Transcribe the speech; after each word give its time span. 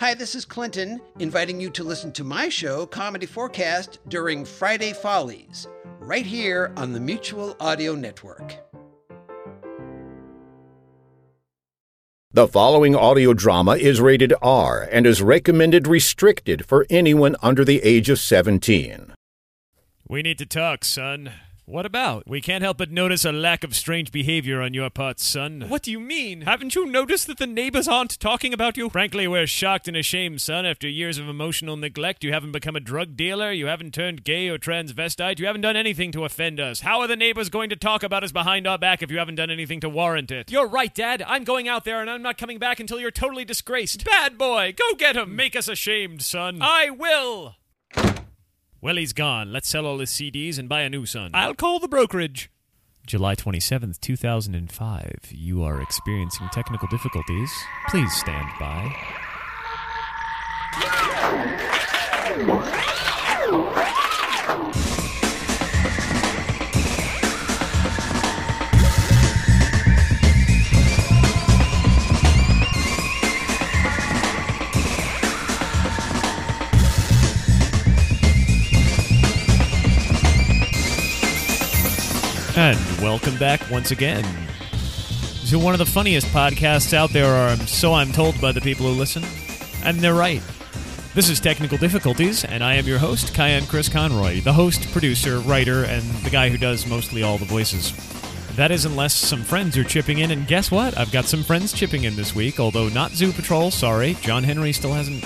Hi, 0.00 0.14
this 0.14 0.34
is 0.34 0.46
Clinton, 0.46 0.98
inviting 1.18 1.60
you 1.60 1.68
to 1.72 1.84
listen 1.84 2.10
to 2.12 2.24
my 2.24 2.48
show, 2.48 2.86
Comedy 2.86 3.26
Forecast, 3.26 3.98
during 4.08 4.46
Friday 4.46 4.94
Follies, 4.94 5.68
right 5.98 6.24
here 6.24 6.72
on 6.78 6.94
the 6.94 7.00
Mutual 7.00 7.54
Audio 7.60 7.94
Network. 7.94 8.56
The 12.32 12.48
following 12.48 12.96
audio 12.96 13.34
drama 13.34 13.76
is 13.76 14.00
rated 14.00 14.32
R 14.40 14.88
and 14.90 15.06
is 15.06 15.20
recommended 15.20 15.86
restricted 15.86 16.64
for 16.64 16.86
anyone 16.88 17.36
under 17.42 17.62
the 17.62 17.82
age 17.82 18.08
of 18.08 18.18
17. 18.18 19.12
We 20.08 20.22
need 20.22 20.38
to 20.38 20.46
talk, 20.46 20.82
son. 20.82 21.30
What 21.70 21.86
about? 21.86 22.26
We 22.26 22.40
can't 22.40 22.64
help 22.64 22.78
but 22.78 22.90
notice 22.90 23.24
a 23.24 23.30
lack 23.30 23.62
of 23.62 23.76
strange 23.76 24.10
behavior 24.10 24.60
on 24.60 24.74
your 24.74 24.90
part, 24.90 25.20
son. 25.20 25.66
What 25.68 25.82
do 25.84 25.92
you 25.92 26.00
mean? 26.00 26.40
Haven't 26.40 26.74
you 26.74 26.84
noticed 26.84 27.28
that 27.28 27.38
the 27.38 27.46
neighbors 27.46 27.86
aren't 27.86 28.18
talking 28.18 28.52
about 28.52 28.76
you? 28.76 28.90
Frankly, 28.90 29.28
we're 29.28 29.46
shocked 29.46 29.86
and 29.86 29.96
ashamed, 29.96 30.40
son. 30.40 30.66
After 30.66 30.88
years 30.88 31.16
of 31.16 31.28
emotional 31.28 31.76
neglect, 31.76 32.24
you 32.24 32.32
haven't 32.32 32.50
become 32.50 32.74
a 32.74 32.80
drug 32.80 33.16
dealer, 33.16 33.52
you 33.52 33.66
haven't 33.66 33.94
turned 33.94 34.24
gay 34.24 34.48
or 34.48 34.58
transvestite, 34.58 35.38
you 35.38 35.46
haven't 35.46 35.60
done 35.60 35.76
anything 35.76 36.10
to 36.10 36.24
offend 36.24 36.58
us. 36.58 36.80
How 36.80 37.02
are 37.02 37.06
the 37.06 37.14
neighbors 37.14 37.48
going 37.48 37.70
to 37.70 37.76
talk 37.76 38.02
about 38.02 38.24
us 38.24 38.32
behind 38.32 38.66
our 38.66 38.76
back 38.76 39.00
if 39.00 39.12
you 39.12 39.18
haven't 39.18 39.36
done 39.36 39.50
anything 39.50 39.78
to 39.78 39.88
warrant 39.88 40.32
it? 40.32 40.50
You're 40.50 40.66
right, 40.66 40.92
Dad. 40.92 41.22
I'm 41.24 41.44
going 41.44 41.68
out 41.68 41.84
there 41.84 42.00
and 42.00 42.10
I'm 42.10 42.22
not 42.22 42.36
coming 42.36 42.58
back 42.58 42.80
until 42.80 42.98
you're 42.98 43.12
totally 43.12 43.44
disgraced. 43.44 44.04
Bad 44.04 44.36
boy! 44.36 44.74
Go 44.76 44.96
get 44.96 45.14
him! 45.14 45.36
Make 45.36 45.54
us 45.54 45.68
ashamed, 45.68 46.22
son. 46.22 46.58
I 46.60 46.90
will! 46.90 47.54
Well, 48.82 48.96
he's 48.96 49.12
gone. 49.12 49.52
Let's 49.52 49.68
sell 49.68 49.84
all 49.86 49.98
his 49.98 50.10
CDs 50.10 50.58
and 50.58 50.68
buy 50.68 50.82
a 50.82 50.90
new 50.90 51.04
son. 51.04 51.32
I'll 51.34 51.54
call 51.54 51.80
the 51.80 51.88
brokerage. 51.88 52.50
July 53.06 53.34
27th, 53.34 54.00
2005. 54.00 55.32
You 55.32 55.62
are 55.62 55.82
experiencing 55.82 56.48
technical 56.52 56.88
difficulties. 56.88 57.52
Please 57.88 58.12
stand 58.14 58.48
by. 58.58 58.94
And 82.60 82.78
welcome 83.00 83.38
back 83.38 83.70
once 83.70 83.90
again 83.90 84.22
to 85.48 85.58
one 85.58 85.72
of 85.72 85.78
the 85.78 85.86
funniest 85.86 86.26
podcasts 86.26 86.92
out 86.92 87.08
there, 87.08 87.54
or 87.54 87.56
so 87.56 87.94
I'm 87.94 88.12
told 88.12 88.38
by 88.38 88.52
the 88.52 88.60
people 88.60 88.84
who 88.84 88.92
listen. 88.92 89.24
And 89.82 89.98
they're 90.00 90.12
right. 90.12 90.42
This 91.14 91.30
is 91.30 91.40
Technical 91.40 91.78
Difficulties, 91.78 92.44
and 92.44 92.62
I 92.62 92.74
am 92.74 92.84
your 92.84 92.98
host, 92.98 93.32
Kyan 93.32 93.64
Chris 93.64 93.88
Conroy, 93.88 94.42
the 94.42 94.52
host, 94.52 94.92
producer, 94.92 95.38
writer, 95.38 95.84
and 95.84 96.02
the 96.22 96.28
guy 96.28 96.50
who 96.50 96.58
does 96.58 96.86
mostly 96.86 97.22
all 97.22 97.38
the 97.38 97.46
voices. 97.46 97.94
That 98.56 98.70
is, 98.70 98.84
unless 98.84 99.14
some 99.14 99.42
friends 99.42 99.78
are 99.78 99.82
chipping 99.82 100.18
in, 100.18 100.30
and 100.30 100.46
guess 100.46 100.70
what? 100.70 100.98
I've 100.98 101.12
got 101.12 101.24
some 101.24 101.42
friends 101.42 101.72
chipping 101.72 102.04
in 102.04 102.14
this 102.14 102.34
week, 102.34 102.60
although 102.60 102.90
not 102.90 103.12
Zoo 103.12 103.32
Patrol, 103.32 103.70
sorry. 103.70 104.18
John 104.20 104.44
Henry 104.44 104.74
still 104.74 104.92
hasn't 104.92 105.24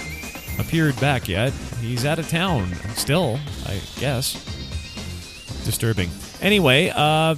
appeared 0.60 1.00
back 1.00 1.28
yet. 1.28 1.52
He's 1.80 2.06
out 2.06 2.20
of 2.20 2.28
town, 2.28 2.72
still, 2.94 3.40
I 3.66 3.80
guess. 3.98 4.34
Disturbing. 5.64 6.10
Anyway, 6.40 6.92
uh, 6.94 7.34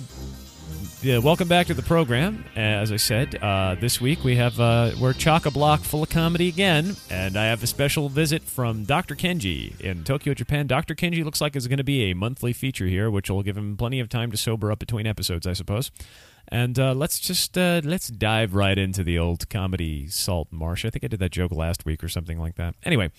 yeah, 1.02 1.18
welcome 1.18 1.46
back 1.46 1.68
to 1.68 1.74
the 1.74 1.82
program. 1.82 2.44
As 2.56 2.90
I 2.90 2.96
said, 2.96 3.36
uh, 3.36 3.76
this 3.78 4.00
week 4.00 4.24
we 4.24 4.36
have 4.36 4.58
uh, 4.58 4.90
we're 5.00 5.12
chock 5.12 5.46
a 5.46 5.50
block 5.50 5.80
full 5.82 6.02
of 6.02 6.08
comedy 6.10 6.48
again, 6.48 6.96
and 7.10 7.36
I 7.36 7.44
have 7.44 7.62
a 7.62 7.66
special 7.66 8.08
visit 8.08 8.42
from 8.42 8.84
Dr. 8.84 9.14
Kenji 9.14 9.78
in 9.80 10.02
Tokyo, 10.02 10.34
Japan. 10.34 10.66
Dr. 10.66 10.94
Kenji 10.94 11.24
looks 11.24 11.40
like 11.40 11.54
is 11.54 11.68
going 11.68 11.78
to 11.78 11.84
be 11.84 12.10
a 12.10 12.14
monthly 12.14 12.52
feature 12.52 12.86
here, 12.86 13.10
which 13.10 13.30
will 13.30 13.42
give 13.44 13.56
him 13.56 13.76
plenty 13.76 14.00
of 14.00 14.08
time 14.08 14.32
to 14.32 14.36
sober 14.36 14.72
up 14.72 14.80
between 14.80 15.06
episodes, 15.06 15.46
I 15.46 15.52
suppose. 15.52 15.92
And 16.48 16.78
uh, 16.78 16.94
let's 16.94 17.20
just 17.20 17.56
uh, 17.56 17.82
let's 17.84 18.08
dive 18.08 18.54
right 18.54 18.78
into 18.78 19.04
the 19.04 19.18
old 19.18 19.48
comedy 19.48 20.08
salt 20.08 20.48
marsh. 20.50 20.84
I 20.84 20.90
think 20.90 21.04
I 21.04 21.08
did 21.08 21.20
that 21.20 21.30
joke 21.30 21.52
last 21.52 21.84
week 21.84 22.02
or 22.02 22.08
something 22.08 22.38
like 22.38 22.56
that. 22.56 22.74
Anyway, 22.84 23.12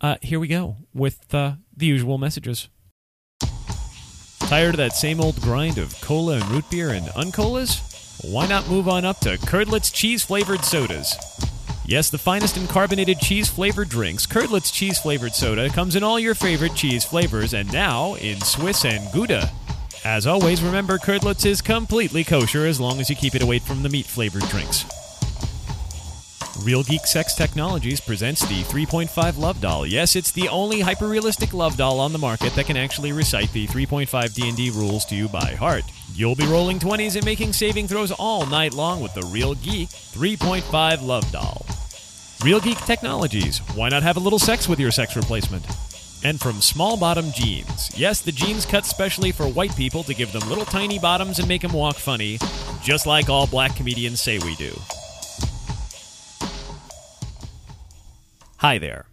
uh, 0.00 0.16
here 0.22 0.40
we 0.40 0.48
go 0.48 0.76
with 0.94 1.32
uh, 1.34 1.52
the 1.76 1.86
usual 1.86 2.18
messages. 2.18 2.68
Tired 4.48 4.70
of 4.70 4.78
that 4.78 4.96
same 4.96 5.20
old 5.20 5.38
grind 5.42 5.76
of 5.76 6.00
cola 6.00 6.36
and 6.36 6.50
root 6.50 6.64
beer 6.70 6.88
and 6.88 7.08
uncolas? 7.08 7.82
Why 8.24 8.46
not 8.46 8.66
move 8.66 8.88
on 8.88 9.04
up 9.04 9.20
to 9.20 9.36
Curdlet's 9.36 9.90
cheese 9.90 10.24
flavored 10.24 10.64
sodas? 10.64 11.14
Yes, 11.84 12.08
the 12.08 12.16
finest 12.16 12.56
in 12.56 12.66
carbonated 12.66 13.18
cheese 13.18 13.50
flavored 13.50 13.90
drinks, 13.90 14.24
Curdlet's 14.24 14.70
cheese 14.70 14.98
flavored 14.98 15.34
soda 15.34 15.68
comes 15.68 15.96
in 15.96 16.02
all 16.02 16.18
your 16.18 16.34
favorite 16.34 16.74
cheese 16.74 17.04
flavors 17.04 17.52
and 17.52 17.70
now 17.74 18.14
in 18.14 18.40
Swiss 18.40 18.86
and 18.86 19.12
Gouda. 19.12 19.50
As 20.02 20.26
always, 20.26 20.62
remember 20.62 20.96
Curdlet's 20.96 21.44
is 21.44 21.60
completely 21.60 22.24
kosher 22.24 22.64
as 22.64 22.80
long 22.80 23.00
as 23.00 23.10
you 23.10 23.16
keep 23.16 23.34
it 23.34 23.42
away 23.42 23.58
from 23.58 23.82
the 23.82 23.90
meat 23.90 24.06
flavored 24.06 24.48
drinks. 24.48 24.86
Real 26.62 26.82
Geek 26.82 27.06
Sex 27.06 27.34
Technologies 27.34 28.00
presents 28.00 28.40
the 28.40 28.62
3.5 28.64 29.38
Love 29.38 29.60
Doll. 29.60 29.86
Yes, 29.86 30.16
it's 30.16 30.32
the 30.32 30.48
only 30.48 30.80
hyper-realistic 30.80 31.54
love 31.54 31.76
doll 31.76 32.00
on 32.00 32.12
the 32.12 32.18
market 32.18 32.52
that 32.54 32.66
can 32.66 32.76
actually 32.76 33.12
recite 33.12 33.52
the 33.52 33.68
3.5 33.68 34.34
D&D 34.34 34.70
rules 34.70 35.04
to 35.04 35.14
you 35.14 35.28
by 35.28 35.54
heart. 35.54 35.84
You'll 36.14 36.34
be 36.34 36.46
rolling 36.46 36.80
20s 36.80 37.14
and 37.14 37.24
making 37.24 37.52
saving 37.52 37.86
throws 37.86 38.10
all 38.10 38.44
night 38.44 38.74
long 38.74 39.00
with 39.00 39.14
the 39.14 39.22
Real 39.32 39.54
Geek 39.54 39.88
3.5 39.88 41.06
Love 41.06 41.30
Doll. 41.30 41.64
Real 42.44 42.60
Geek 42.60 42.78
Technologies. 42.78 43.58
Why 43.76 43.88
not 43.88 44.02
have 44.02 44.16
a 44.16 44.20
little 44.20 44.40
sex 44.40 44.68
with 44.68 44.80
your 44.80 44.90
sex 44.90 45.14
replacement? 45.14 45.64
And 46.24 46.40
from 46.40 46.60
Small 46.60 46.96
Bottom 46.96 47.30
Jeans. 47.30 47.96
Yes, 47.96 48.20
the 48.20 48.32
jeans 48.32 48.66
cut 48.66 48.84
specially 48.84 49.30
for 49.30 49.46
white 49.46 49.76
people 49.76 50.02
to 50.02 50.12
give 50.12 50.32
them 50.32 50.48
little 50.48 50.64
tiny 50.64 50.98
bottoms 50.98 51.38
and 51.38 51.46
make 51.46 51.62
them 51.62 51.72
walk 51.72 51.96
funny, 51.96 52.40
just 52.82 53.06
like 53.06 53.28
all 53.28 53.46
black 53.46 53.76
comedians 53.76 54.20
say 54.20 54.40
we 54.40 54.56
do. 54.56 54.76
Hi 58.60 58.76
there. 58.76 59.06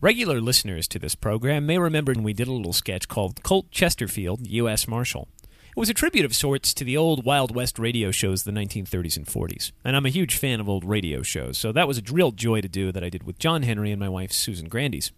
Regular 0.00 0.40
listeners 0.40 0.88
to 0.88 0.98
this 0.98 1.14
program 1.14 1.64
may 1.64 1.78
remember 1.78 2.12
when 2.12 2.24
we 2.24 2.32
did 2.32 2.48
a 2.48 2.52
little 2.52 2.72
sketch 2.72 3.06
called 3.06 3.44
Colt 3.44 3.70
Chesterfield, 3.70 4.48
U.S. 4.48 4.88
Marshal. 4.88 5.28
It 5.44 5.76
was 5.76 5.88
a 5.88 5.94
tribute 5.94 6.24
of 6.24 6.34
sorts 6.34 6.74
to 6.74 6.82
the 6.82 6.96
old 6.96 7.24
Wild 7.24 7.54
West 7.54 7.78
radio 7.78 8.10
shows 8.10 8.44
of 8.44 8.52
the 8.52 8.60
1930s 8.60 9.16
and 9.16 9.26
40s. 9.26 9.70
And 9.84 9.94
I'm 9.94 10.06
a 10.06 10.10
huge 10.10 10.34
fan 10.34 10.58
of 10.58 10.68
old 10.68 10.84
radio 10.84 11.22
shows, 11.22 11.56
so 11.56 11.70
that 11.70 11.86
was 11.86 11.98
a 11.98 12.12
real 12.12 12.32
joy 12.32 12.60
to 12.60 12.66
do 12.66 12.90
that 12.90 13.04
I 13.04 13.10
did 13.10 13.22
with 13.22 13.38
John 13.38 13.62
Henry 13.62 13.92
and 13.92 14.00
my 14.00 14.08
wife 14.08 14.32
Susan 14.32 14.68
Grandies. 14.68 15.12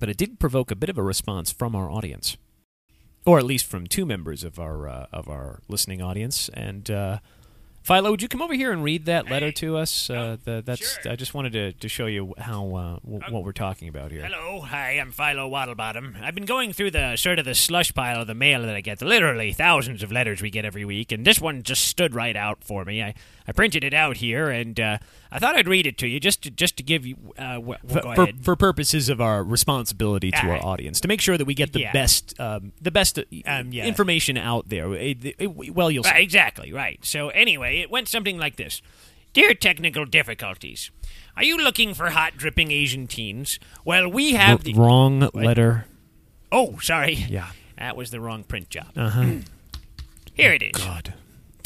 But 0.00 0.08
it 0.08 0.16
did 0.16 0.40
provoke 0.40 0.70
a 0.70 0.76
bit 0.76 0.88
of 0.88 0.96
a 0.96 1.02
response 1.02 1.52
from 1.52 1.76
our 1.76 1.90
audience. 1.90 2.38
Or 3.26 3.38
at 3.38 3.44
least 3.44 3.66
from 3.66 3.86
two 3.86 4.06
members 4.06 4.42
of 4.42 4.58
our 4.58 4.88
uh, 4.88 5.06
of 5.12 5.28
our 5.28 5.60
listening 5.68 6.00
audience, 6.00 6.48
and 6.54 6.90
uh, 6.90 7.18
Philo, 7.86 8.10
would 8.10 8.20
you 8.20 8.26
come 8.26 8.42
over 8.42 8.54
here 8.54 8.72
and 8.72 8.82
read 8.82 9.04
that 9.04 9.30
letter 9.30 9.52
to 9.52 9.76
us? 9.76 10.10
Uh, 10.10 10.38
the, 10.42 10.60
that's 10.66 11.00
sure. 11.00 11.12
I 11.12 11.14
just 11.14 11.34
wanted 11.34 11.52
to, 11.52 11.72
to 11.72 11.88
show 11.88 12.06
you 12.06 12.34
how 12.36 12.74
uh, 12.74 12.98
w- 13.04 13.20
what 13.30 13.44
we're 13.44 13.52
talking 13.52 13.88
about 13.88 14.10
here. 14.10 14.24
Hello, 14.24 14.60
hi, 14.60 14.98
I'm 14.98 15.12
Philo 15.12 15.48
Waddlebottom. 15.48 16.20
I've 16.20 16.34
been 16.34 16.46
going 16.46 16.72
through 16.72 16.90
the 16.90 17.14
sort 17.14 17.38
of 17.38 17.44
the 17.44 17.54
slush 17.54 17.94
pile 17.94 18.22
of 18.22 18.26
the 18.26 18.34
mail 18.34 18.62
that 18.62 18.74
I 18.74 18.80
get, 18.80 19.00
literally 19.02 19.52
thousands 19.52 20.02
of 20.02 20.10
letters 20.10 20.42
we 20.42 20.50
get 20.50 20.64
every 20.64 20.84
week, 20.84 21.12
and 21.12 21.24
this 21.24 21.40
one 21.40 21.62
just 21.62 21.84
stood 21.84 22.12
right 22.12 22.34
out 22.34 22.64
for 22.64 22.84
me. 22.84 23.04
I, 23.04 23.14
I 23.48 23.52
printed 23.52 23.84
it 23.84 23.94
out 23.94 24.16
here, 24.16 24.50
and 24.50 24.78
uh, 24.80 24.98
I 25.30 25.38
thought 25.38 25.56
I'd 25.56 25.68
read 25.68 25.86
it 25.86 25.98
to 25.98 26.06
you 26.08 26.18
just 26.18 26.42
to, 26.42 26.50
just 26.50 26.76
to 26.78 26.82
give 26.82 27.06
you. 27.06 27.16
Uh, 27.38 27.60
For, 27.88 28.28
for, 28.42 28.56
purposes 28.56 29.08
of 29.08 29.20
our 29.20 29.44
responsibility 29.44 30.30
to 30.32 30.46
our 30.50 30.64
audience, 30.64 31.00
to 31.00 31.08
make 31.08 31.20
sure 31.20 31.38
that 31.38 31.44
we 31.44 31.54
get 31.54 31.72
the 31.72 31.80
Yeah. 31.80 31.92
best 31.92 32.38
um, 32.40 32.72
the 32.80 32.90
best 32.90 33.18
uh, 33.18 33.22
Um, 33.46 33.72
yeah. 33.72 33.86
information 33.86 34.36
out 34.36 34.68
there. 34.68 34.92
It- 34.94 35.36
it- 35.38 35.74
well, 35.74 35.90
you'll 35.90 36.04
see. 36.04 36.10
Right, 36.10 36.22
exactly, 36.22 36.72
right. 36.72 36.98
So, 37.04 37.28
anyway, 37.30 37.78
it 37.80 37.90
went 37.90 38.08
something 38.08 38.38
like 38.38 38.56
this 38.56 38.82
Dear 39.32 39.52
technical 39.54 40.06
difficulties, 40.06 40.90
are 41.36 41.44
you 41.44 41.58
looking 41.58 41.92
for 41.92 42.10
hot 42.10 42.36
dripping 42.38 42.70
Asian 42.72 43.06
teens? 43.06 43.58
Well, 43.84 44.08
we 44.08 44.32
have 44.32 44.64
the. 44.64 44.72
wrong 44.74 45.28
letter. 45.34 45.84
Oh, 46.50 46.78
sorry. 46.80 47.12
Yeah. 47.14 47.48
That 47.76 47.96
was 47.96 48.10
the 48.10 48.18
wrong 48.20 48.44
print 48.44 48.70
job. 48.70 48.86
Uh 48.96 49.10
huh. 49.10 49.26
Here 50.34 50.52
it 50.52 50.62
is. 50.62 50.72
God. 50.72 51.12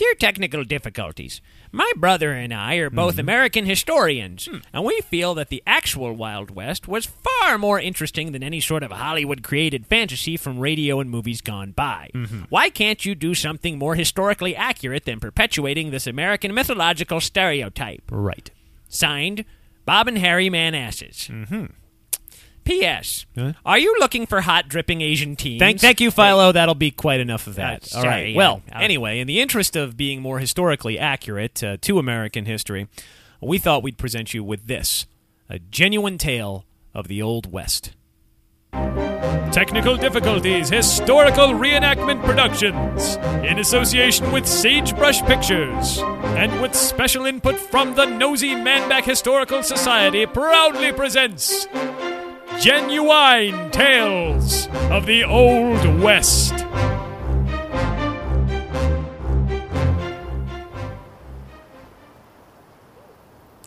Dear 0.01 0.15
technical 0.15 0.65
difficulties, 0.65 1.43
my 1.73 1.93
brother 1.95 2.33
and 2.33 2.55
I 2.55 2.77
are 2.77 2.89
both 2.89 3.17
mm-hmm. 3.17 3.21
American 3.21 3.67
historians, 3.67 4.47
hmm. 4.47 4.61
and 4.73 4.83
we 4.83 4.99
feel 5.03 5.35
that 5.35 5.51
the 5.51 5.63
actual 5.67 6.15
Wild 6.15 6.51
West 6.51 6.89
was 6.89 7.05
far 7.05 7.59
more 7.59 7.79
interesting 7.79 8.33
than 8.33 8.43
any 8.43 8.63
sort 8.63 8.83
of 8.83 8.93
Hollywood 8.93 9.43
created 9.43 9.87
fantasy 9.87 10.39
from 10.39 10.59
radio 10.59 11.01
and 11.01 11.11
movies 11.11 11.43
gone 11.43 11.73
by. 11.73 12.09
Mm-hmm. 12.15 12.45
Why 12.49 12.71
can't 12.71 13.05
you 13.05 13.15
do 13.15 13.35
something 13.35 13.77
more 13.77 13.95
historically 13.95 14.57
accurate 14.57 15.05
than 15.05 15.21
perpetuating 15.21 15.91
this 15.91 16.07
American 16.07 16.55
mythological 16.55 17.21
stereotype? 17.21 18.05
Right. 18.11 18.51
Signed, 18.89 19.45
Bob 19.85 20.09
and 20.09 20.17
Harry 20.17 20.49
Manasses. 20.49 21.29
Mm-hmm. 21.29 21.67
P.S. 22.71 23.27
Huh? 23.37 23.53
Are 23.65 23.79
you 23.79 23.97
looking 23.99 24.27
for 24.27 24.41
hot 24.41 24.69
dripping 24.69 25.01
Asian 25.01 25.35
teens? 25.35 25.59
Thank, 25.59 25.81
thank 25.81 26.01
you, 26.01 26.11
Philo. 26.11 26.53
That'll 26.53 26.75
be 26.75 26.91
quite 26.91 27.21
enough 27.21 27.47
of 27.47 27.57
that. 27.57 27.93
Uh, 27.93 27.97
All 27.97 28.03
sorry, 28.03 28.09
right. 28.09 28.29
yeah. 28.29 28.37
Well, 28.37 28.63
anyway, 28.73 29.19
in 29.19 29.27
the 29.27 29.41
interest 29.41 29.75
of 29.75 29.97
being 29.97 30.23
more 30.23 30.39
historically 30.39 30.99
accurate 30.99 31.63
uh, 31.65 31.79
to 31.81 31.99
American 31.99 32.45
history, 32.47 32.87
we 33.41 33.59
thought 33.59 33.83
we'd 33.83 33.99
present 33.99 34.35
you 34.35 34.45
with 34.45 34.67
this 34.67 35.07
a 35.49 35.59
genuine 35.59 36.17
tale 36.17 36.65
of 36.95 37.09
the 37.09 37.21
Old 37.21 37.51
West. 37.51 37.93
Technical 39.53 39.97
Difficulties 39.97 40.69
Historical 40.69 41.49
Reenactment 41.49 42.25
Productions, 42.25 43.17
in 43.45 43.59
association 43.59 44.31
with 44.31 44.47
Sagebrush 44.47 45.23
Pictures, 45.23 45.99
and 45.99 46.63
with 46.63 46.77
special 46.77 47.27
input 47.27 47.59
from 47.59 47.97
the 47.97 48.05
Nosy 48.05 48.51
Manback 48.51 49.03
Historical 49.03 49.65
Society, 49.65 50.25
proudly 50.25 50.93
presents 50.93 51.67
Genuine 52.61 53.71
Tales 53.71 54.69
of 54.91 55.07
the 55.07 55.25
Old 55.25 55.83
West. 56.03 56.53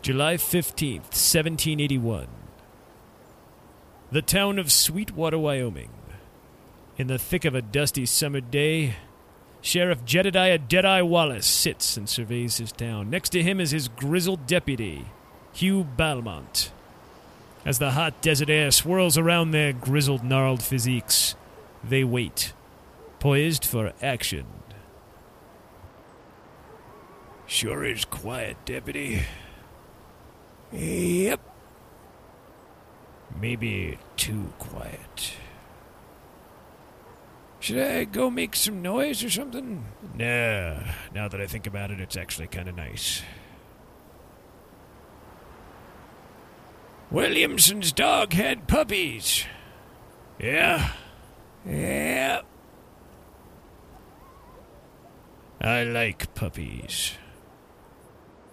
July 0.04 0.36
15th, 0.36 1.10
1781. 1.10 2.28
The 4.12 4.22
town 4.22 4.60
of 4.60 4.72
Sweetwater, 4.72 5.40
Wyoming. 5.40 5.90
In 6.96 7.08
the 7.08 7.18
thick 7.18 7.46
of 7.46 7.56
a 7.56 7.64
dusty 7.64 8.06
summer 8.06 8.42
day, 8.42 8.98
Sheriff 9.62 10.06
Jedediah 10.06 10.60
Deadeye 10.60 11.02
Wallace 11.02 11.48
sits 11.48 11.98
and 11.98 12.08
surveys 12.08 12.58
his 12.58 12.72
town. 12.72 13.10
Next 13.10 13.30
to 13.30 13.42
him 13.42 13.60
is 13.60 13.72
his 13.72 13.88
grizzled 13.88 14.46
deputy, 14.46 15.08
Hugh 15.52 15.84
Balmont. 15.98 16.73
As 17.66 17.80
the 17.80 17.92
hot 17.92 18.22
desert 18.22 18.50
air 18.50 18.72
swirls 18.72 19.18
around 19.18 19.52
their 19.52 19.72
grizzled, 19.72 20.24
gnarled 20.24 20.62
physiques, 20.62 21.36
they 21.84 22.04
wait, 22.04 22.54
poised 23.20 23.64
for 23.66 23.94
action. 24.02 24.46
Sure 27.46 27.86
is 27.86 28.04
quiet, 28.04 28.58
deputy. 28.66 29.24
Yep. 30.72 31.40
Maybe 33.40 33.98
too 34.18 34.52
quiet. 34.60 35.34
Should 37.60 37.80
I 37.80 38.04
go 38.04 38.30
make 38.30 38.58
some 38.58 38.82
noise 38.82 39.24
or 39.24 39.30
something? 39.30 39.86
Nah, 40.18 40.84
now 41.14 41.30
that 41.30 41.40
I 41.40 41.48
think 41.48 41.66
about 41.66 41.92
it, 41.92 42.02
it's 42.02 42.18
actually 42.18 42.48
kind 42.48 42.68
of 42.68 42.76
nice. 42.76 43.22
Williamson's 47.12 47.92
dog 47.92 48.34
had 48.34 48.68
puppies. 48.68 49.46
Yeah. 50.40 50.92
Yeah. 51.66 52.42
I 55.62 55.84
like 55.84 56.34
puppies. 56.36 57.14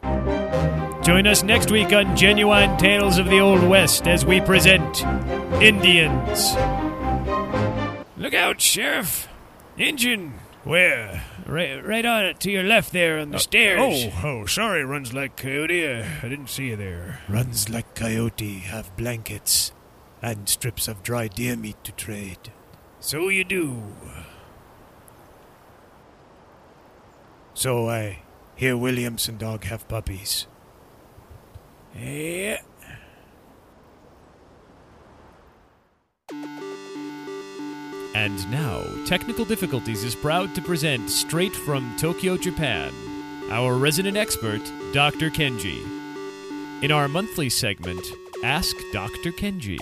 Join 0.03 1.27
us 1.27 1.43
next 1.43 1.71
week 1.71 1.93
on 1.93 2.17
Genuine 2.17 2.77
Tales 2.77 3.19
of 3.19 3.27
the 3.27 3.41
Old 3.41 3.63
West 3.63 4.07
as 4.07 4.25
we 4.25 4.41
present 4.41 5.03
Indians. 5.61 6.55
Look 8.17 8.35
out, 8.35 8.61
Sheriff! 8.61 9.29
Injun! 9.77 10.35
Where? 10.63 11.25
Right, 11.51 11.85
right 11.85 12.07
on 12.07 12.27
it 12.27 12.39
to 12.41 12.51
your 12.53 12.63
left 12.63 12.93
there 12.93 13.19
on 13.19 13.31
the 13.31 13.37
uh, 13.37 13.41
stairs. 13.41 13.81
Oh, 13.81 14.21
oh, 14.23 14.47
sorry, 14.47 14.85
runs 14.85 15.13
like 15.13 15.37
coyote. 15.37 15.85
I, 15.85 16.07
I 16.23 16.29
didn't 16.29 16.47
see 16.47 16.69
you 16.69 16.77
there. 16.77 17.23
Runs 17.29 17.69
like 17.69 17.97
coyote, 17.97 18.61
have 18.61 18.97
blankets 18.97 19.73
and 20.23 20.49
strips 20.49 20.87
of 20.87 21.03
dry 21.03 21.27
deer 21.27 21.57
meat 21.57 21.83
to 21.83 21.91
trade. 21.91 22.53
So 23.01 23.29
you 23.29 23.43
do. 23.43 23.83
So 27.53 27.89
I 27.89 28.23
hear 28.55 28.77
Williamson 28.77 29.37
dog 29.37 29.65
have 29.65 29.89
puppies. 29.89 30.47
Yeah. 31.97 32.40
And 38.21 38.51
now, 38.51 38.85
Technical 39.07 39.47
Difficulties 39.47 40.05
is 40.05 40.15
proud 40.15 40.55
to 40.55 40.61
present 40.61 41.09
straight 41.09 41.57
from 41.57 41.97
Tokyo, 41.97 42.37
Japan, 42.37 42.93
our 43.51 43.77
resident 43.79 44.15
expert, 44.19 44.61
Dr. 44.93 45.31
Kenji. 45.31 45.81
In 46.83 46.93
our 46.93 47.09
monthly 47.09 47.49
segment, 47.49 48.07
Ask 48.45 48.77
Dr. 48.93 49.33
Kenji. 49.33 49.81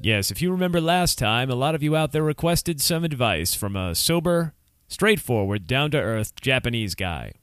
Yes, 0.00 0.32
if 0.32 0.42
you 0.42 0.50
remember 0.50 0.80
last 0.80 1.16
time, 1.16 1.48
a 1.48 1.54
lot 1.54 1.76
of 1.76 1.82
you 1.84 1.94
out 1.94 2.10
there 2.10 2.24
requested 2.24 2.80
some 2.80 3.04
advice 3.04 3.54
from 3.54 3.76
a 3.76 3.94
sober, 3.94 4.52
straightforward, 4.88 5.68
down 5.68 5.92
to 5.92 6.00
earth 6.00 6.34
Japanese 6.34 6.96
guy. 6.96 7.34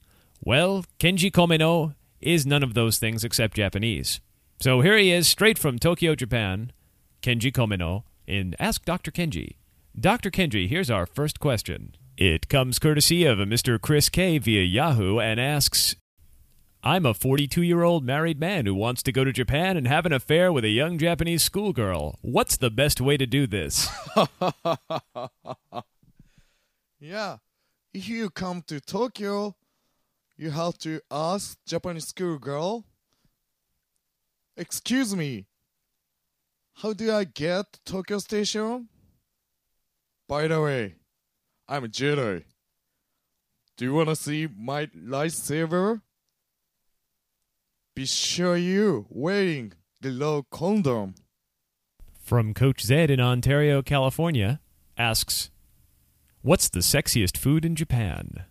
Well, 0.43 0.83
Kenji 0.99 1.31
Komeno 1.31 1.95
is 2.19 2.45
none 2.45 2.63
of 2.63 2.73
those 2.73 2.97
things 2.97 3.23
except 3.23 3.55
Japanese. 3.55 4.19
So 4.59 4.81
here 4.81 4.97
he 4.97 5.09
is, 5.09 5.25
straight 5.25 5.57
from 5.57 5.79
Tokyo, 5.79 6.15
Japan, 6.15 6.73
Kenji 7.21 7.53
Komeno, 7.53 8.03
in 8.27 8.55
Ask 8.59 8.85
Dr. 8.85 9.11
Kenji. 9.11 9.55
Dr. 9.99 10.29
Kenji, 10.29 10.67
here's 10.69 10.91
our 10.91 11.05
first 11.05 11.39
question. 11.39 11.95
It 12.17 12.49
comes 12.49 12.79
courtesy 12.79 13.25
of 13.25 13.39
a 13.39 13.45
Mr. 13.45 13.79
Chris 13.79 14.09
K 14.09 14.37
via 14.37 14.63
Yahoo 14.63 15.19
and 15.19 15.39
asks 15.39 15.95
I'm 16.83 17.05
a 17.05 17.13
42 17.13 17.63
year 17.63 17.83
old 17.83 18.05
married 18.05 18.39
man 18.39 18.65
who 18.65 18.75
wants 18.75 19.01
to 19.03 19.11
go 19.11 19.23
to 19.23 19.31
Japan 19.31 19.77
and 19.77 19.87
have 19.87 20.05
an 20.05 20.13
affair 20.13 20.51
with 20.53 20.63
a 20.63 20.69
young 20.69 20.97
Japanese 20.97 21.43
schoolgirl. 21.43 22.19
What's 22.21 22.57
the 22.57 22.69
best 22.69 23.01
way 23.01 23.17
to 23.17 23.25
do 23.25 23.47
this? 23.47 23.87
Yeah, 26.99 27.37
if 27.93 28.09
you 28.09 28.29
come 28.31 28.63
to 28.63 28.79
Tokyo, 28.79 29.55
you 30.35 30.49
have 30.49 30.77
to 30.79 30.99
ask 31.11 31.57
Japanese 31.65 32.07
schoolgirl. 32.07 32.85
Excuse 34.55 35.15
me, 35.15 35.45
how 36.77 36.93
do 36.93 37.11
I 37.11 37.23
get 37.23 37.73
to 37.73 37.79
Tokyo 37.85 38.19
Station? 38.19 38.87
By 40.27 40.47
the 40.47 40.61
way, 40.61 40.95
I'm 41.67 41.83
a 41.83 41.87
Jedi. 41.87 42.43
Do 43.77 43.85
you 43.85 43.93
wanna 43.93 44.15
see 44.15 44.47
my 44.55 44.85
lightsaber? 44.87 46.01
Be 47.95 48.05
sure 48.05 48.55
you 48.55 49.07
wearing 49.09 49.73
the 50.01 50.11
low 50.11 50.43
condom. 50.51 51.15
From 52.21 52.53
Coach 52.53 52.83
Zed 52.83 53.09
in 53.09 53.19
Ontario, 53.19 53.81
California, 53.81 54.59
asks 54.97 55.49
What's 56.41 56.69
the 56.69 56.81
sexiest 56.81 57.37
food 57.37 57.65
in 57.65 57.75
Japan? 57.75 58.45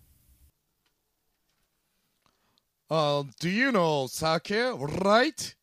Uh, 2.89 3.23
do 3.39 3.49
you 3.49 3.71
know 3.71 4.07
sake, 4.07 4.51
right? 4.51 5.55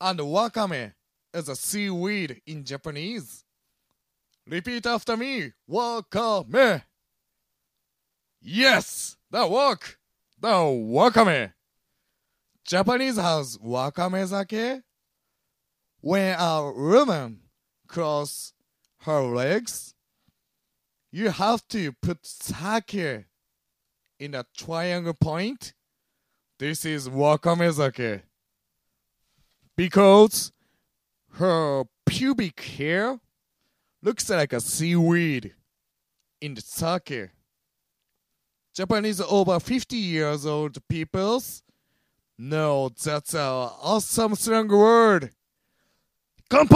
And 0.00 0.18
wakame 0.20 0.92
is 1.32 1.48
a 1.48 1.56
seaweed 1.56 2.42
in 2.46 2.64
Japanese. 2.64 3.44
Repeat 4.46 4.86
after 4.86 5.16
me. 5.16 5.52
Wakame. 5.70 6.82
Yes, 8.42 9.16
that 9.30 9.50
work. 9.50 9.98
The 10.40 10.48
wakame. 10.48 11.52
Japanese 12.64 13.16
has 13.16 13.58
wakame 13.58 14.26
sake. 14.26 14.82
When 16.00 16.34
a 16.38 16.72
woman 16.74 17.40
cross 17.86 18.52
her 19.02 19.20
legs, 19.22 19.94
you 21.12 21.30
have 21.30 21.66
to 21.68 21.92
put 21.92 22.24
sake 22.24 23.24
in 24.18 24.34
a 24.34 24.44
triangle 24.56 25.14
point. 25.14 25.74
This 26.58 26.84
is 26.84 27.08
wakame 27.08 27.72
sake. 27.72 28.22
Because 29.76 30.52
her 31.32 31.84
pubic 32.06 32.60
hair 32.60 33.18
looks 34.02 34.28
like 34.28 34.52
a 34.52 34.60
seaweed 34.60 35.54
in 36.40 36.54
the 36.54 36.60
sake. 36.60 37.30
Japanese 38.74 39.20
over 39.20 39.58
50 39.60 39.96
years 39.96 40.46
old 40.46 40.76
peoples 40.88 41.62
know 42.38 42.88
that's 43.02 43.34
an 43.34 43.40
awesome 43.40 44.34
slang 44.34 44.68
word. 44.68 45.32
Kanpai! 46.50 46.70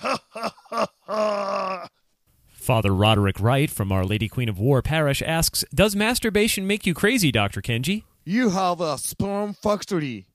Father 2.52 2.94
Roderick 2.94 3.38
Wright 3.40 3.70
from 3.70 3.92
Our 3.92 4.04
Lady 4.04 4.28
Queen 4.28 4.48
of 4.48 4.58
War 4.58 4.80
Parish 4.80 5.22
asks 5.22 5.64
Does 5.74 5.94
masturbation 5.94 6.66
make 6.66 6.86
you 6.86 6.94
crazy, 6.94 7.30
Dr. 7.30 7.60
Kenji? 7.60 8.04
You 8.24 8.48
have 8.50 8.80
a 8.80 8.96
sperm 8.96 9.52
factory. 9.52 10.26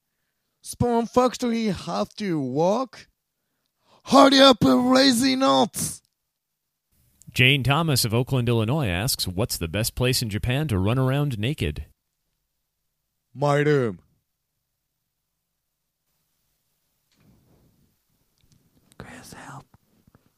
Sperm 0.62 1.06
factory 1.06 1.66
have 1.66 2.14
to 2.16 2.40
walk? 2.40 3.08
Hurry 4.06 4.40
up, 4.40 4.58
lazy 4.62 5.36
nuts! 5.36 6.02
Jane 7.32 7.64
Thomas 7.64 8.06
of 8.06 8.14
Oakland, 8.14 8.50
Illinois 8.50 8.88
asks 8.88 9.28
What's 9.28 9.58
the 9.58 9.68
best 9.68 9.96
place 9.96 10.22
in 10.22 10.30
Japan 10.30 10.68
to 10.68 10.78
run 10.80 10.98
around 10.98 11.38
naked? 11.40 11.86
My 13.34 13.60
room. 13.60 14.00
Chris, 18.98 19.34
help. 19.34 19.66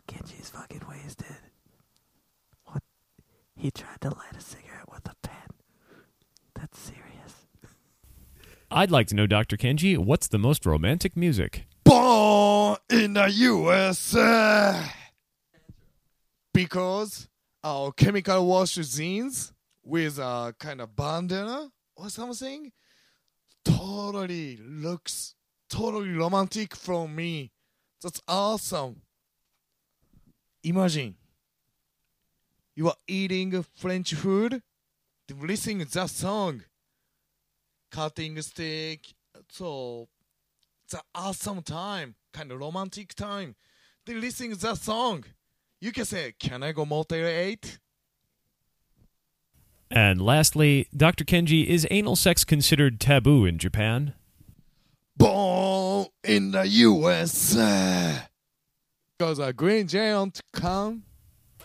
Kenji's 0.08 0.50
fucking 0.50 0.82
wasted. 0.88 1.38
What? 2.66 2.84
He 3.56 3.72
tried 3.72 4.02
to 4.02 4.10
light 4.10 4.36
a 4.38 4.42
cigarette 4.42 4.92
with 4.92 5.08
a 5.10 5.16
pen. 5.24 5.48
That's 6.56 6.78
serious. 6.78 7.48
I'd 8.74 8.90
like 8.90 9.08
to 9.08 9.16
know, 9.16 9.28
Dr. 9.28 9.58
Kenji, 9.58 9.98
what's 9.98 10.30
the 10.30 10.38
most 10.38 10.66
romantic 10.66 11.18
music? 11.18 11.66
Born 11.84 12.78
in 12.90 13.16
the 13.16 13.30
USA! 13.30 14.86
Because 16.54 17.28
our 17.62 17.92
chemical 17.92 18.48
wash 18.48 18.76
jeans 18.76 19.52
with 19.84 20.20
a 20.20 20.56
kind 20.58 20.80
of 20.80 20.96
bandana 20.96 21.70
or 21.98 22.10
something 22.10 22.72
totally 23.66 24.58
looks 24.66 25.36
totally 25.70 26.12
romantic 26.12 26.74
from 26.74 27.14
me. 27.14 27.52
That's 28.02 28.22
awesome. 28.26 29.02
Imagine 30.64 31.16
you 32.74 32.88
are 32.88 32.96
eating 33.06 33.66
French 33.76 34.14
food, 34.14 34.64
listening 35.30 35.80
that 35.80 36.10
song, 36.10 36.64
cutting 37.92 38.42
steak. 38.42 39.14
So 39.50 40.08
it's 40.86 40.94
an 40.94 41.02
awesome 41.14 41.62
time, 41.62 42.16
kind 42.34 42.52
of 42.52 42.60
romantic 42.60 43.14
time. 43.14 43.56
Then 44.06 44.22
listening 44.22 44.56
that 44.56 44.78
song, 44.78 45.26
you 45.80 45.92
can 45.92 46.06
say, 46.06 46.34
"Can 46.40 46.64
I 46.64 46.72
go 46.72 46.86
Motel 46.86 47.28
8? 47.28 47.80
And 49.92 50.22
lastly, 50.22 50.88
Dr. 50.96 51.26
Kenji, 51.26 51.66
is 51.66 51.86
anal 51.92 52.16
sex 52.16 52.46
considered 52.46 53.00
taboo 53.00 53.46
in 53.46 53.58
Japan? 53.58 54.14
Born 55.18 56.08
in 56.24 56.52
the 56.52 56.66
USA. 56.66 58.30
Because 59.18 59.38
a 59.40 59.52
green 59.52 59.88
giant 59.88 60.40
come. 60.54 61.04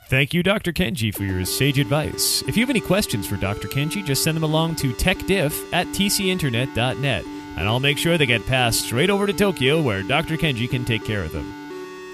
Thank 0.09 0.33
you, 0.33 0.45
Dr. 0.45 0.73
Kenji, 0.73 1.13
for 1.13 1.25
your 1.25 1.45
sage 1.45 1.81
advice. 1.81 2.43
If 2.47 2.57
you 2.57 2.63
have 2.63 2.71
any 2.71 2.81
questions 2.81 3.27
for 3.27 3.37
Dr. 3.37 3.67
Kenji, 3.67 4.05
just 4.05 4.23
send 4.23 4.37
them 4.37 4.45
along 4.45 4.77
to 4.77 4.93
techdiff 4.93 5.53
at 5.73 5.89
tcinternet.net, 5.89 7.25
and 7.25 7.69
I'll 7.69 7.81
make 7.81 7.99
sure 7.99 8.17
they 8.17 8.25
get 8.25 8.47
passed 8.47 8.83
straight 8.83 9.11
over 9.11 9.27
to 9.27 9.33
Tokyo 9.33 9.83
where 9.83 10.05
Dr. 10.05 10.37
Kenji 10.37 10.71
can 10.71 10.85
take 10.85 11.05
care 11.05 11.25
of 11.25 11.33
them. 11.33 11.53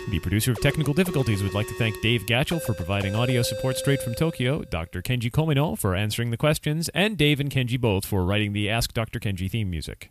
The 0.08 0.20
producer 0.20 0.52
of 0.52 0.60
Technical 0.62 0.94
Difficulties 0.94 1.42
would 1.42 1.52
like 1.52 1.68
to 1.68 1.74
thank 1.74 2.00
Dave 2.00 2.24
Gatchell 2.24 2.62
for 2.62 2.72
providing 2.72 3.14
audio 3.14 3.42
support 3.42 3.76
straight 3.76 4.00
from 4.00 4.14
Tokyo, 4.14 4.62
Dr. 4.62 5.02
Kenji 5.02 5.30
Komino 5.30 5.78
for 5.78 5.94
answering 5.94 6.30
the 6.30 6.38
questions, 6.38 6.88
and 6.94 7.18
Dave 7.18 7.40
and 7.40 7.50
Kenji 7.50 7.78
both 7.78 8.06
for 8.06 8.24
writing 8.24 8.54
the 8.54 8.70
Ask 8.70 8.94
Dr. 8.94 9.20
Kenji 9.20 9.50
theme 9.50 9.68
music. 9.68 10.10